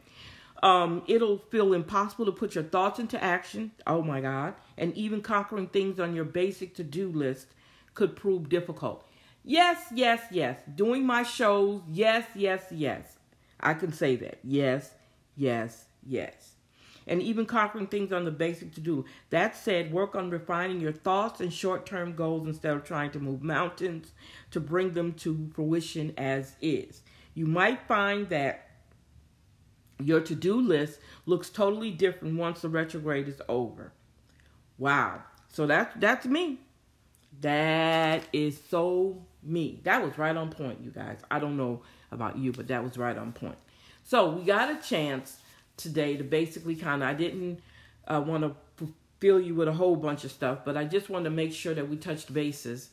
Um, 0.63 1.03
it'll 1.07 1.39
feel 1.39 1.73
impossible 1.73 2.27
to 2.27 2.33
put 2.33 2.55
your 2.55 2.65
thoughts 2.65 2.99
into 2.99 3.23
action. 3.23 3.71
Oh 3.87 4.03
my 4.03 4.21
God. 4.21 4.55
And 4.77 4.93
even 4.95 5.23
conquering 5.23 5.69
things 5.69 6.01
on 6.01 6.15
your 6.15 6.25
basic 6.25 6.75
to 6.77 6.85
do 6.85 7.11
list 7.11 7.47
could 7.95 8.17
prove 8.17 8.49
difficult. 8.49 9.07
Yes, 9.45 9.87
yes, 9.95 10.21
yes. 10.31 10.59
Doing 10.75 11.07
my 11.07 11.23
shows, 11.23 11.83
yes, 11.89 12.27
yes, 12.35 12.65
yes. 12.71 13.19
I 13.61 13.75
can 13.75 13.93
say 13.93 14.17
that. 14.17 14.39
Yes, 14.43 14.91
yes, 15.37 15.87
yes. 16.05 16.55
And 17.09 17.23
even 17.23 17.47
conquering 17.47 17.89
things 17.89 18.13
on 18.13 18.25
the 18.25 18.31
basic 18.31 18.75
to 18.75 18.81
do. 18.81 19.05
That 19.31 19.57
said, 19.57 19.93
work 19.93 20.15
on 20.15 20.31
refining 20.31 20.81
your 20.81 20.93
thoughts 20.93 21.41
and 21.41 21.53
short 21.53 21.87
term 21.87 22.15
goals 22.15 22.47
instead 22.47 22.77
of 22.77 22.85
trying 22.85 23.11
to 23.13 23.21
move 23.21 23.43
mountains 23.43 24.13
to 24.53 24.61
bring 24.61 24.93
them 24.95 25.15
to 25.15 25.51
fruition 25.55 26.13
as 26.19 26.57
is. 26.61 27.03
You 27.35 27.47
might 27.47 27.87
find 27.89 28.29
that 28.31 28.67
Your 30.01 30.21
to 30.21 30.35
do 30.35 30.61
list 30.61 31.01
looks 31.27 31.51
totally 31.51 31.91
different 31.91 32.37
once 32.39 32.61
the 32.63 32.69
retrograde 32.69 33.27
is 33.29 33.43
over. 33.49 33.93
Wow. 34.79 35.23
So 35.49 35.67
that's 35.67 35.95
that's 35.99 36.27
me. 36.27 36.61
That 37.41 38.25
is 38.33 38.61
so 38.71 39.23
me. 39.43 39.81
That 39.85 40.03
was 40.05 40.17
right 40.19 40.37
on 40.37 40.51
point, 40.51 40.81
you 40.83 40.91
guys. 40.91 41.19
I 41.31 41.39
don't 41.39 41.57
know 41.57 41.83
about 42.13 42.39
you, 42.39 42.53
but 42.53 42.69
that 42.69 42.83
was 42.85 42.97
right 42.99 43.17
on 43.17 43.33
point. 43.33 43.59
So 44.05 44.31
we 44.31 44.45
got 44.45 44.71
a 44.71 44.77
chance 44.83 45.39
today 45.79 46.17
to 46.19 46.25
basically 46.25 46.77
kind 46.77 47.03
of, 47.03 47.09
I 47.09 47.15
didn't 47.15 47.61
uh, 48.07 48.23
want 48.25 48.43
to 48.43 48.55
fill 49.21 49.41
you 49.41 49.55
with 49.55 49.69
a 49.69 49.73
whole 49.73 49.97
bunch 49.97 50.25
of 50.25 50.31
stuff, 50.31 50.61
but 50.65 50.77
I 50.77 50.85
just 50.85 51.09
wanted 51.09 51.25
to 51.25 51.31
make 51.31 51.53
sure 51.53 51.75
that 51.75 51.89
we 51.89 51.97
touched 51.97 52.33
bases 52.33 52.91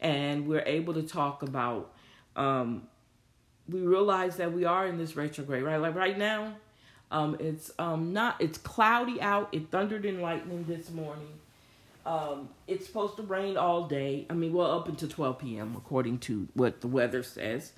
and 0.00 0.48
we're 0.48 0.64
able 0.66 0.94
to 0.94 1.02
talk 1.02 1.42
about, 1.42 1.94
um, 2.36 2.88
we 3.68 3.80
realize 3.80 4.36
that 4.36 4.52
we 4.52 4.64
are 4.64 4.86
in 4.86 4.98
this 4.98 5.16
retrograde, 5.16 5.62
right? 5.62 5.76
Like 5.76 5.94
right 5.94 6.18
now, 6.18 6.54
um, 7.10 7.36
it's 7.38 7.70
um, 7.78 8.12
not, 8.12 8.36
it's 8.40 8.58
cloudy 8.58 9.20
out. 9.20 9.48
It 9.52 9.70
thundered 9.70 10.04
and 10.04 10.20
lightning 10.20 10.64
this 10.66 10.90
morning. 10.90 11.28
Um, 12.04 12.48
it's 12.66 12.86
supposed 12.86 13.16
to 13.16 13.22
rain 13.22 13.56
all 13.56 13.86
day. 13.86 14.26
I 14.28 14.32
mean, 14.32 14.52
well, 14.52 14.70
up 14.72 14.88
until 14.88 15.08
12 15.08 15.38
p.m., 15.38 15.74
according 15.76 16.18
to 16.20 16.48
what 16.54 16.80
the 16.80 16.88
weather 16.88 17.22
says. 17.22 17.72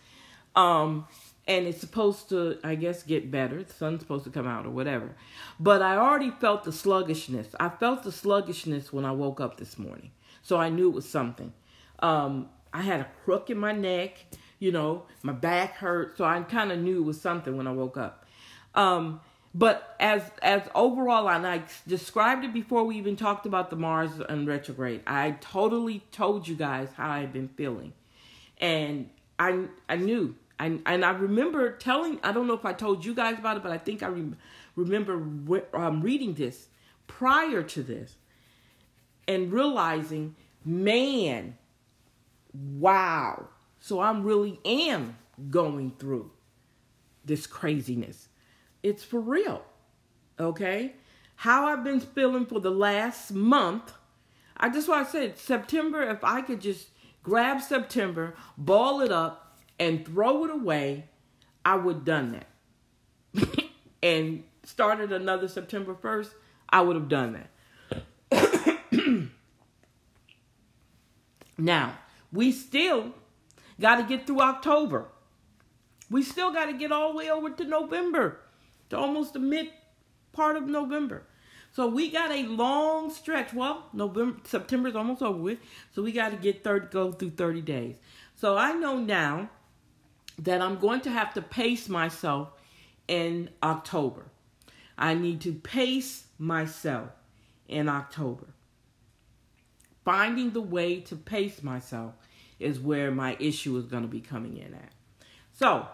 Um, 0.57 1.07
and 1.47 1.67
it's 1.67 1.81
supposed 1.81 2.29
to, 2.31 2.59
I 2.65 2.75
guess, 2.75 3.03
get 3.03 3.31
better. 3.31 3.63
The 3.63 3.73
sun's 3.73 4.01
supposed 4.01 4.25
to 4.25 4.31
come 4.31 4.47
out 4.47 4.67
or 4.67 4.71
whatever. 4.71 5.15
But 5.61 5.83
I 5.83 5.97
already 5.97 6.31
felt 6.31 6.65
the 6.65 6.73
sluggishness. 6.73 7.49
I 7.61 7.69
felt 7.69 8.03
the 8.03 8.13
sluggishness 8.13 8.93
when 8.93 9.05
I 9.05 9.13
woke 9.13 9.41
up 9.41 9.59
this 9.59 9.79
morning. 9.79 10.11
So 10.43 10.57
I 10.57 10.71
knew 10.71 10.89
it 10.89 10.95
was 10.95 11.09
something. 11.09 11.53
Um, 11.99 12.49
I 12.73 12.83
had 12.83 13.01
a 13.01 13.09
crook 13.25 13.51
in 13.51 13.59
my 13.59 13.73
neck, 13.73 14.25
you 14.59 14.73
know, 14.73 15.05
my 15.23 15.33
back 15.33 15.75
hurt. 15.75 16.17
So 16.17 16.25
I 16.25 16.41
kind 16.43 16.73
of 16.73 16.79
knew 16.79 16.99
it 16.99 17.05
was 17.05 17.21
something 17.21 17.57
when 17.57 17.67
I 17.67 17.73
woke 17.73 17.97
up. 17.97 18.27
Um, 18.75 19.21
but 19.55 19.95
as 20.01 20.23
as 20.43 20.63
overall, 20.75 21.29
and 21.29 21.47
I 21.47 21.63
described 21.87 22.45
it 22.45 22.53
before 22.53 22.83
we 22.83 22.97
even 22.97 23.15
talked 23.15 23.47
about 23.47 23.71
the 23.71 23.77
Mars 23.77 24.11
and 24.29 24.49
retrograde. 24.49 25.03
I 25.07 25.33
totally 25.41 26.03
told 26.11 26.49
you 26.49 26.57
guys 26.57 26.89
how 26.97 27.09
I've 27.09 27.33
been 27.33 27.49
feeling, 27.49 27.93
and 28.59 29.11
I 29.39 29.67
I 29.89 29.97
knew. 29.97 30.35
And, 30.59 30.83
and 30.87 31.05
I 31.05 31.11
remember 31.11 31.73
telling, 31.73 32.21
I 32.23 32.33
don't 32.33 32.47
know 32.47 32.55
if 32.55 32.65
I 32.65 32.73
told 32.73 33.05
you 33.05 33.15
guys 33.15 33.39
about 33.39 33.57
it, 33.57 33.63
but 33.63 33.73
I 33.73 33.79
think 33.79 34.03
I 34.03 34.07
re- 34.09 34.35
remember 34.77 35.17
re- 35.17 35.63
um, 35.73 36.01
reading 36.01 36.35
this 36.35 36.69
prior 37.07 37.63
to 37.63 37.83
this 37.83 38.17
and 39.27 39.53
realizing, 39.53 40.37
man, 40.65 41.57
wow. 42.53 43.49
So 43.81 44.01
I'm 44.01 44.23
really 44.23 44.61
am 44.65 45.17
going 45.51 45.93
through 45.99 46.31
this 47.25 47.47
craziness. 47.47 48.29
It's 48.83 49.03
for 49.03 49.21
real. 49.21 49.63
Okay? 50.39 50.95
How 51.37 51.67
I've 51.67 51.85
been 51.85 52.01
feeling 52.01 52.47
for 52.47 52.61
the 52.61 52.71
last 52.71 53.33
month. 53.33 53.93
I 54.57 54.69
just 54.69 54.89
want 54.89 55.07
to 55.07 55.13
say 55.13 55.33
September, 55.37 56.03
if 56.03 56.23
I 56.23 56.43
could 56.43 56.61
just 56.61 56.89
grab 57.23 57.61
September, 57.61 58.35
ball 58.57 59.01
it 59.01 59.11
up, 59.11 59.44
and 59.79 60.05
throw 60.05 60.45
it 60.45 60.51
away, 60.51 61.09
I 61.65 61.77
would 61.77 61.97
have 61.97 62.05
done 62.05 62.41
that. 63.35 63.65
and 64.03 64.45
started 64.65 65.13
another 65.13 65.49
September 65.49 65.95
1st, 65.95 66.31
I 66.69 66.81
would 66.81 66.97
have 66.97 67.09
done 67.09 67.47
that. 68.31 68.69
now, 71.59 71.99
we 72.33 72.53
still 72.53 73.15
got 73.81 73.97
to 73.97 74.03
get 74.05 74.27
through 74.27 74.41
October. 74.41 75.07
We 76.11 76.23
still 76.23 76.53
got 76.53 76.67
to 76.67 76.73
get 76.73 76.93
all 76.93 77.13
the 77.13 77.19
way 77.19 77.31
over 77.31 77.51
to 77.51 77.65
November 77.65 78.41
to 78.91 78.99
almost 78.99 79.33
the 79.33 79.39
mid 79.39 79.71
part 80.33 80.57
of 80.57 80.67
November. 80.67 81.25
So 81.73 81.89
we 81.89 82.11
got 82.11 82.31
a 82.31 82.45
long 82.45 83.11
stretch. 83.11 83.53
Well, 83.53 83.87
November, 83.93 84.39
September 84.45 84.89
is 84.89 84.97
almost 84.97 85.23
over 85.23 85.39
with. 85.39 85.59
So 85.93 86.03
we 86.03 86.13
got 86.13 86.31
to 86.31 86.37
get 86.37 86.63
30, 86.63 86.87
go 86.89 87.11
through 87.11 87.31
30 87.31 87.63
days. 87.63 87.97
So 88.37 88.57
I 88.57 88.73
know 88.75 88.99
now 88.99 89.51
that 90.39 90.61
I'm 90.61 90.79
going 90.79 91.01
to 91.03 91.11
have 91.11 91.35
to 91.35 91.43
pace 91.43 91.89
myself 91.89 92.51
in 93.09 93.51
October. 93.63 94.27
I 94.97 95.15
need 95.15 95.41
to 95.43 95.53
pace 95.53 96.25
myself 96.39 97.11
in 97.69 97.89
October. 97.89 98.47
Finding 100.05 100.51
the 100.51 100.61
way 100.61 101.01
to 101.01 101.17
pace 101.17 101.63
myself 101.63 102.15
is 102.59 102.79
where 102.79 103.11
my 103.11 103.37
issue 103.41 103.77
is 103.77 103.87
going 103.87 104.03
to 104.03 104.09
be 104.09 104.21
coming 104.21 104.57
in 104.57 104.75
at. 104.75 104.93
So, 105.53 105.89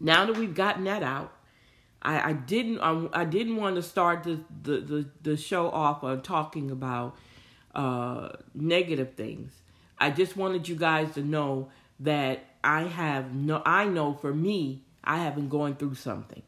now 0.00 0.26
that 0.26 0.36
we've 0.36 0.54
gotten 0.54 0.84
that 0.84 1.02
out, 1.02 1.32
I, 2.02 2.30
I 2.30 2.32
didn't 2.32 2.78
I, 2.80 3.08
I 3.12 3.24
didn't 3.24 3.56
want 3.56 3.76
to 3.76 3.82
start 3.82 4.22
the, 4.22 4.40
the, 4.62 4.78
the, 4.80 5.10
the 5.22 5.36
show 5.36 5.68
off 5.70 6.04
on 6.04 6.22
talking 6.22 6.70
about 6.70 7.16
uh, 7.74 8.30
negative 8.54 9.14
things. 9.14 9.52
I 9.98 10.10
just 10.10 10.36
wanted 10.36 10.68
you 10.68 10.76
guys 10.76 11.12
to 11.14 11.22
know 11.22 11.70
that 12.00 12.44
I 12.62 12.82
have 12.82 13.34
no 13.34 13.62
I 13.64 13.86
know 13.86 14.14
for 14.14 14.34
me 14.34 14.82
I 15.04 15.18
have 15.18 15.34
been 15.34 15.48
going 15.48 15.76
through 15.76 15.94
something, 15.94 16.42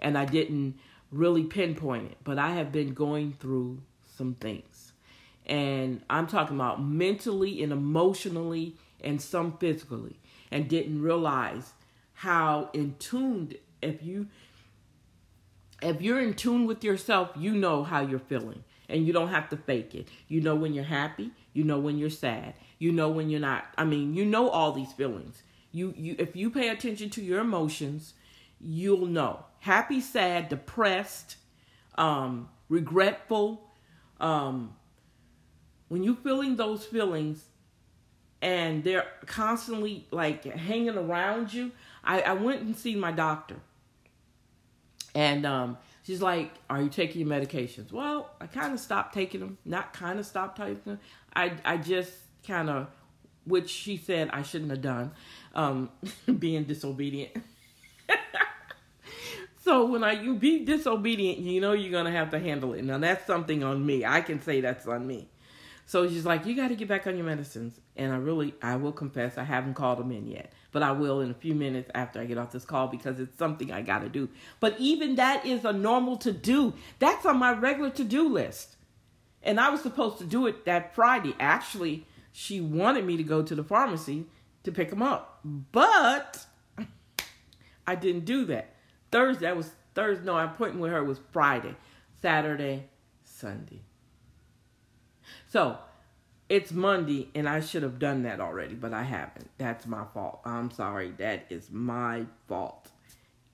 and 0.00 0.18
I 0.18 0.24
didn't 0.24 0.78
really 1.12 1.44
pinpoint 1.44 2.10
it, 2.10 2.18
but 2.24 2.38
I 2.38 2.50
have 2.50 2.72
been 2.72 2.94
going 2.94 3.32
through 3.32 3.80
some 4.16 4.34
things, 4.34 4.92
and 5.46 6.02
I'm 6.10 6.26
talking 6.26 6.56
about 6.56 6.82
mentally 6.82 7.62
and 7.62 7.72
emotionally 7.72 8.76
and 9.02 9.20
some 9.20 9.56
physically, 9.58 10.18
and 10.50 10.68
didn't 10.68 11.02
realize 11.02 11.72
how 12.14 12.70
in 12.72 12.96
tuned 12.98 13.56
if 13.82 14.02
you 14.02 14.28
if 15.82 16.00
you're 16.00 16.20
in 16.20 16.34
tune 16.34 16.66
with 16.66 16.82
yourself, 16.82 17.30
you 17.36 17.52
know 17.52 17.84
how 17.84 18.00
you're 18.00 18.18
feeling. 18.18 18.64
And 18.88 19.06
you 19.06 19.12
don't 19.12 19.28
have 19.28 19.48
to 19.48 19.56
fake 19.56 19.94
it. 19.94 20.08
You 20.28 20.40
know 20.40 20.54
when 20.54 20.74
you're 20.74 20.84
happy, 20.84 21.30
you 21.54 21.64
know 21.64 21.78
when 21.78 21.96
you're 21.96 22.10
sad, 22.10 22.54
you 22.78 22.92
know 22.92 23.08
when 23.08 23.30
you're 23.30 23.40
not. 23.40 23.66
I 23.76 23.84
mean, 23.84 24.14
you 24.14 24.24
know 24.24 24.48
all 24.48 24.72
these 24.72 24.92
feelings. 24.92 25.42
You 25.72 25.94
you 25.96 26.16
if 26.18 26.36
you 26.36 26.50
pay 26.50 26.68
attention 26.68 27.10
to 27.10 27.22
your 27.22 27.40
emotions, 27.40 28.14
you'll 28.60 29.06
know. 29.06 29.44
Happy, 29.60 30.00
sad, 30.00 30.48
depressed, 30.48 31.36
um, 31.96 32.48
regretful, 32.68 33.70
um, 34.20 34.74
when 35.88 36.02
you're 36.02 36.16
feeling 36.16 36.56
those 36.56 36.84
feelings 36.84 37.44
and 38.42 38.84
they're 38.84 39.06
constantly 39.26 40.06
like 40.10 40.44
hanging 40.44 40.96
around 40.96 41.52
you, 41.52 41.72
I, 42.02 42.20
I 42.20 42.32
went 42.34 42.62
and 42.62 42.76
seen 42.76 43.00
my 43.00 43.12
doctor 43.12 43.56
and 45.14 45.46
um, 45.46 45.78
she's 46.02 46.20
like, 46.20 46.52
"Are 46.68 46.82
you 46.82 46.88
taking 46.88 47.26
your 47.26 47.30
medications?" 47.30 47.92
Well, 47.92 48.30
I 48.40 48.46
kind 48.46 48.72
of 48.72 48.80
stopped 48.80 49.14
taking 49.14 49.40
them. 49.40 49.58
Not 49.64 49.92
kind 49.92 50.18
of 50.18 50.26
stopped 50.26 50.56
taking 50.56 50.82
them. 50.84 51.00
I 51.34 51.52
I 51.64 51.76
just 51.76 52.12
kind 52.46 52.70
of, 52.70 52.88
which 53.44 53.70
she 53.70 53.96
said 53.96 54.30
I 54.30 54.42
shouldn't 54.42 54.70
have 54.70 54.82
done, 54.82 55.12
um, 55.54 55.90
being 56.38 56.64
disobedient. 56.64 57.32
so 59.62 59.86
when 59.86 60.04
I 60.04 60.12
you 60.12 60.34
be 60.34 60.64
disobedient, 60.64 61.38
you 61.38 61.60
know 61.60 61.72
you're 61.72 61.92
gonna 61.92 62.12
have 62.12 62.30
to 62.30 62.38
handle 62.38 62.74
it. 62.74 62.84
Now 62.84 62.98
that's 62.98 63.26
something 63.26 63.62
on 63.62 63.84
me. 63.84 64.04
I 64.04 64.20
can 64.20 64.40
say 64.40 64.60
that's 64.60 64.86
on 64.86 65.06
me. 65.06 65.28
So 65.86 66.08
she's 66.08 66.24
like, 66.24 66.46
you 66.46 66.56
got 66.56 66.68
to 66.68 66.76
get 66.76 66.88
back 66.88 67.06
on 67.06 67.16
your 67.16 67.26
medicines. 67.26 67.78
And 67.96 68.12
I 68.12 68.16
really, 68.16 68.54
I 68.62 68.76
will 68.76 68.92
confess, 68.92 69.36
I 69.36 69.44
haven't 69.44 69.74
called 69.74 69.98
them 69.98 70.10
in 70.12 70.26
yet, 70.26 70.52
but 70.72 70.82
I 70.82 70.92
will 70.92 71.20
in 71.20 71.30
a 71.30 71.34
few 71.34 71.54
minutes 71.54 71.90
after 71.94 72.20
I 72.20 72.24
get 72.24 72.38
off 72.38 72.52
this 72.52 72.64
call 72.64 72.88
because 72.88 73.20
it's 73.20 73.36
something 73.38 73.70
I 73.70 73.82
got 73.82 74.00
to 74.00 74.08
do. 74.08 74.28
But 74.60 74.76
even 74.78 75.16
that 75.16 75.44
is 75.44 75.64
a 75.64 75.72
normal 75.72 76.16
to 76.18 76.32
do. 76.32 76.74
That's 76.98 77.26
on 77.26 77.38
my 77.38 77.52
regular 77.52 77.90
to 77.90 78.04
do 78.04 78.28
list. 78.28 78.76
And 79.42 79.60
I 79.60 79.68
was 79.68 79.82
supposed 79.82 80.18
to 80.18 80.24
do 80.24 80.46
it 80.46 80.64
that 80.64 80.94
Friday. 80.94 81.34
Actually, 81.38 82.06
she 82.36 82.60
wanted 82.60 83.04
me 83.04 83.16
to 83.16 83.22
go 83.22 83.42
to 83.42 83.54
the 83.54 83.62
pharmacy 83.62 84.26
to 84.64 84.72
pick 84.72 84.90
them 84.90 85.02
up, 85.02 85.38
but 85.44 86.44
I 87.86 87.94
didn't 87.94 88.24
do 88.24 88.44
that. 88.46 88.74
Thursday, 89.12 89.46
that 89.46 89.56
was 89.56 89.70
Thursday. 89.94 90.24
No, 90.24 90.34
I 90.34 90.42
appointment 90.42 90.80
with 90.80 90.90
her 90.90 91.04
was 91.04 91.20
Friday, 91.30 91.76
Saturday, 92.20 92.88
Sunday. 93.22 93.82
So 95.48 95.78
it's 96.48 96.72
Monday, 96.72 97.30
and 97.36 97.48
I 97.48 97.60
should 97.60 97.84
have 97.84 98.00
done 98.00 98.24
that 98.24 98.40
already, 98.40 98.74
but 98.74 98.92
I 98.92 99.04
haven't. 99.04 99.48
That's 99.56 99.86
my 99.86 100.02
fault. 100.12 100.40
I'm 100.44 100.72
sorry. 100.72 101.12
That 101.18 101.46
is 101.50 101.70
my 101.70 102.26
fault. 102.48 102.88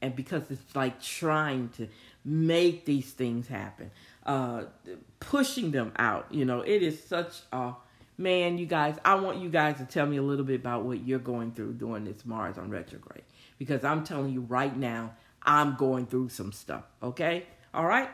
And 0.00 0.16
because 0.16 0.50
it's 0.50 0.74
like 0.74 1.02
trying 1.02 1.68
to 1.76 1.86
make 2.24 2.86
these 2.86 3.12
things 3.12 3.46
happen, 3.46 3.90
uh, 4.24 4.64
pushing 5.20 5.70
them 5.70 5.92
out, 5.96 6.28
you 6.30 6.46
know, 6.46 6.62
it 6.62 6.82
is 6.82 7.04
such 7.04 7.42
a 7.52 7.74
man, 8.20 8.58
you 8.58 8.66
guys. 8.66 8.96
I 9.04 9.14
want 9.14 9.38
you 9.38 9.48
guys 9.48 9.78
to 9.78 9.84
tell 9.84 10.06
me 10.06 10.18
a 10.18 10.22
little 10.22 10.44
bit 10.44 10.60
about 10.60 10.84
what 10.84 11.06
you're 11.06 11.18
going 11.18 11.52
through 11.52 11.72
during 11.72 12.04
this 12.04 12.26
Mars 12.26 12.58
on 12.58 12.70
retrograde 12.70 13.24
because 13.58 13.82
I'm 13.82 14.04
telling 14.04 14.32
you 14.32 14.42
right 14.42 14.76
now, 14.76 15.14
I'm 15.42 15.74
going 15.76 16.06
through 16.06 16.28
some 16.28 16.52
stuff. 16.52 16.84
Okay? 17.02 17.46
All 17.72 17.86
right? 17.86 18.10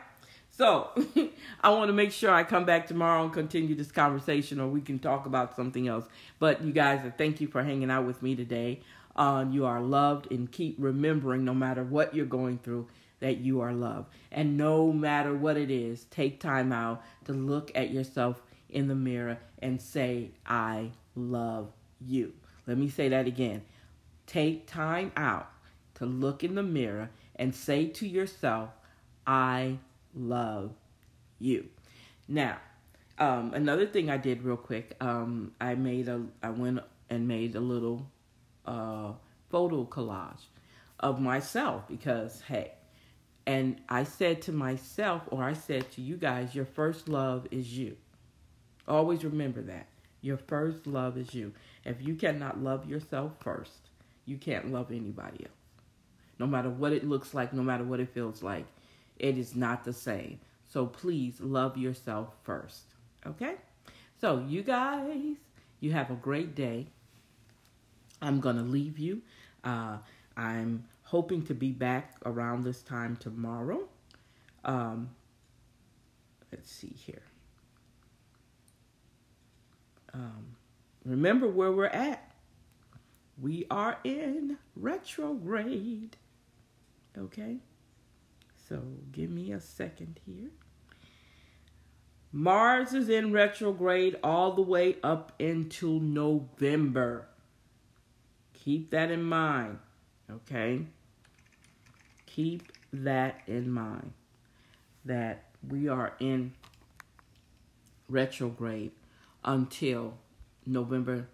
So 0.49 0.89
I 1.61 1.69
want 1.69 1.89
to 1.89 1.93
make 1.93 2.11
sure 2.11 2.31
I 2.31 2.43
come 2.43 2.65
back 2.65 2.87
tomorrow 2.87 3.23
and 3.23 3.33
continue 3.33 3.75
this 3.75 3.91
conversation, 3.91 4.61
or 4.61 4.67
we 4.67 4.81
can 4.81 4.97
talk 4.97 5.25
about 5.25 5.55
something 5.55 5.87
else. 5.87 6.05
But 6.39 6.63
you 6.63 6.71
guys, 6.71 7.01
thank 7.17 7.41
you 7.41 7.47
for 7.47 7.61
hanging 7.61 7.91
out 7.91 8.07
with 8.07 8.23
me 8.23 8.35
today. 8.35 8.81
Uh, 9.15 9.45
you 9.49 9.65
are 9.65 9.81
loved, 9.81 10.31
and 10.31 10.49
keep 10.51 10.75
remembering 10.79 11.43
no 11.43 11.53
matter 11.53 11.83
what 11.83 12.15
you're 12.15 12.25
going 12.25 12.59
through 12.59 12.87
that 13.19 13.37
you 13.37 13.61
are 13.61 13.73
loved. 13.73 14.13
And 14.31 14.57
no 14.57 14.91
matter 14.91 15.35
what 15.35 15.57
it 15.57 15.71
is, 15.71 16.05
take 16.05 16.39
time 16.39 16.71
out 16.71 17.03
to 17.25 17.33
look 17.33 17.71
at 17.75 17.89
yourself 17.89 18.41
in 18.69 18.87
the 18.87 18.95
mirror 18.95 19.39
and 19.59 19.81
say, 19.81 20.31
I 20.45 20.91
love 21.15 21.71
you. 21.99 22.33
Let 22.65 22.77
me 22.77 22.89
say 22.89 23.09
that 23.09 23.27
again. 23.27 23.63
Take 24.25 24.67
time 24.67 25.11
out 25.15 25.49
to 25.95 26.05
look 26.05 26.43
in 26.43 26.55
the 26.55 26.63
mirror 26.63 27.09
and 27.35 27.55
say 27.55 27.87
to 27.87 28.07
yourself, 28.07 28.69
I 29.25 29.77
love 30.13 30.71
you. 31.39 31.67
Now, 32.27 32.57
um, 33.17 33.53
another 33.53 33.87
thing 33.87 34.09
I 34.09 34.17
did 34.17 34.43
real 34.43 34.57
quick, 34.57 34.95
um, 35.01 35.53
I 35.59 35.75
made 35.75 36.07
a, 36.07 36.21
I 36.43 36.49
went 36.49 36.79
and 37.09 37.27
made 37.27 37.55
a 37.55 37.59
little 37.59 38.05
uh, 38.65 39.13
photo 39.49 39.85
collage 39.85 40.45
of 40.99 41.19
myself 41.19 41.87
because 41.87 42.41
hey, 42.41 42.73
and 43.45 43.79
I 43.87 44.03
said 44.03 44.41
to 44.43 44.51
myself, 44.51 45.23
or 45.27 45.43
I 45.43 45.53
said 45.53 45.89
to 45.91 46.01
you 46.01 46.17
guys, 46.17 46.53
your 46.53 46.65
first 46.65 47.07
love 47.07 47.47
is 47.49 47.77
you. 47.77 47.95
Always 48.87 49.23
remember 49.23 49.61
that. 49.63 49.87
Your 50.21 50.37
first 50.37 50.87
love 50.87 51.17
is 51.17 51.33
you. 51.33 51.53
If 51.85 52.01
you 52.01 52.15
cannot 52.15 52.63
love 52.63 52.89
yourself 52.89 53.33
first, 53.39 53.89
you 54.25 54.37
can't 54.37 54.71
love 54.71 54.91
anybody 54.91 55.45
else. 55.45 55.53
No 56.39 56.47
matter 56.47 56.69
what 56.69 56.93
it 56.93 57.07
looks 57.07 57.33
like, 57.33 57.53
no 57.53 57.63
matter 57.63 57.83
what 57.83 57.99
it 57.99 58.13
feels 58.13 58.43
like, 58.43 58.65
it 59.17 59.37
is 59.37 59.55
not 59.55 59.83
the 59.83 59.93
same. 59.93 60.39
So 60.67 60.85
please 60.85 61.39
love 61.39 61.77
yourself 61.77 62.33
first. 62.43 62.83
Okay? 63.25 63.55
So, 64.19 64.43
you 64.47 64.63
guys, 64.63 65.35
you 65.79 65.91
have 65.91 66.09
a 66.09 66.15
great 66.15 66.55
day. 66.55 66.87
I'm 68.21 68.39
going 68.39 68.57
to 68.57 68.63
leave 68.63 68.97
you. 68.97 69.21
Uh, 69.63 69.97
I'm 70.35 70.85
hoping 71.03 71.43
to 71.45 71.53
be 71.53 71.71
back 71.71 72.15
around 72.25 72.63
this 72.63 72.81
time 72.81 73.15
tomorrow. 73.15 73.87
Um, 74.65 75.09
let's 76.51 76.71
see 76.71 76.93
here. 76.95 77.21
Um, 80.17 80.55
remember 81.05 81.47
where 81.47 81.71
we're 81.71 81.85
at. 81.85 82.31
We 83.39 83.67
are 83.69 83.99
in 84.03 84.57
retrograde. 84.75 86.17
Okay? 87.15 87.57
So 88.67 88.81
give 89.11 89.29
me 89.29 89.51
a 89.51 89.61
second 89.61 90.19
here. 90.25 90.49
Mars 92.31 92.93
is 92.93 93.09
in 93.09 93.31
retrograde 93.31 94.17
all 94.23 94.53
the 94.53 94.61
way 94.61 94.95
up 95.03 95.33
into 95.37 95.99
November. 95.99 97.27
Keep 98.53 98.89
that 98.89 99.11
in 99.11 99.21
mind. 99.21 99.77
Okay? 100.29 100.81
Keep 102.25 102.71
that 102.91 103.41
in 103.45 103.69
mind. 103.69 104.13
That 105.05 105.45
we 105.67 105.87
are 105.87 106.13
in 106.19 106.53
retrograde 108.09 108.91
until 109.47 110.13
November. 110.65 111.27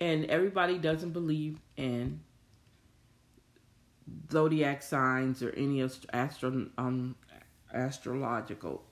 And 0.00 0.24
everybody 0.24 0.78
doesn't 0.78 1.12
believe 1.12 1.60
in 1.76 2.20
zodiac 4.32 4.82
signs 4.82 5.42
or 5.42 5.50
any 5.50 5.86
astro, 6.12 6.66
um, 6.78 7.14
astrological 7.72 8.82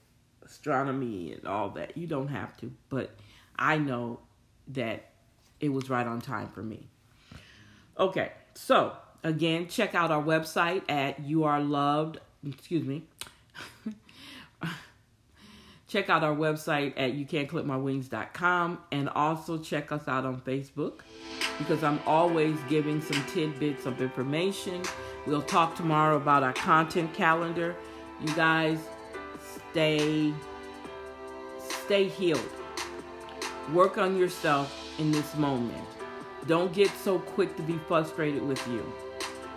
astronomy 0.45 1.33
and 1.33 1.47
all 1.47 1.71
that. 1.71 1.97
You 1.97 2.07
don't 2.07 2.29
have 2.29 2.57
to, 2.59 2.73
but 2.89 3.11
I 3.57 3.79
know 3.79 4.21
that 4.69 5.11
it 5.59 5.71
was 5.71 5.91
right 5.91 6.07
on 6.07 6.21
time 6.21 6.51
for 6.51 6.63
me. 6.63 6.87
Okay, 7.99 8.33
so 8.55 8.97
again, 9.25 9.69
check 9.69 9.95
out 9.95 10.11
our 10.11 10.23
website 10.23 10.83
at 10.89 11.21
You 11.21 11.45
Are 11.45 11.61
Loved. 11.61 12.19
Excuse 12.47 12.85
me. 12.85 13.05
check 15.93 16.09
out 16.09 16.25
our 16.25 16.35
website 16.35 16.95
at 16.97 17.13
youcan'tclipmywings.com 17.13 18.79
and 18.93 19.09
also 19.11 19.59
check 19.59 19.93
us 19.93 20.09
out 20.09 20.25
on 20.25 20.41
Facebook 20.41 21.01
because 21.59 21.85
I'm 21.85 22.01
always 22.07 22.57
giving 22.71 23.03
some 23.03 23.23
tidbits 23.27 23.85
of 23.85 24.01
information. 24.01 24.83
We'll 25.27 25.43
talk 25.43 25.77
tomorrow 25.77 26.17
about 26.17 26.43
our 26.43 26.55
content 26.55 27.13
calendar. 27.13 27.77
You 28.23 28.35
guys 28.35 28.79
stay 29.71 30.33
stay 31.59 32.09
healed. 32.09 32.41
Work 33.75 33.99
on 33.99 34.17
yourself 34.17 34.99
in 34.99 35.13
this 35.13 35.37
moment. 35.37 35.85
Don't 36.47 36.73
get 36.73 36.91
so 36.91 37.19
quick 37.19 37.55
to 37.57 37.63
be 37.63 37.79
frustrated 37.87 38.43
with 38.43 38.67
you. 38.69 38.91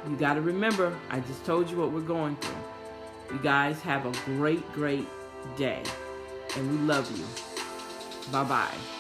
You 0.10 0.15
got 0.17 0.36
to 0.36 0.41
remember, 0.41 0.95
I 1.10 1.21
just 1.21 1.45
told 1.45 1.69
you 1.69 1.78
what 1.78 1.91
we're 1.91 2.02
going 2.02 2.36
through. 2.36 3.36
You 3.38 3.41
guys 3.41 3.82
have 3.82 4.06
a 4.06 4.12
great, 4.26 4.71
great 4.74 5.08
day. 5.58 5.82
And 6.56 6.72
we 6.72 6.78
love 6.88 7.10
you. 7.18 7.26
Bye 8.32 8.44
bye. 8.44 8.94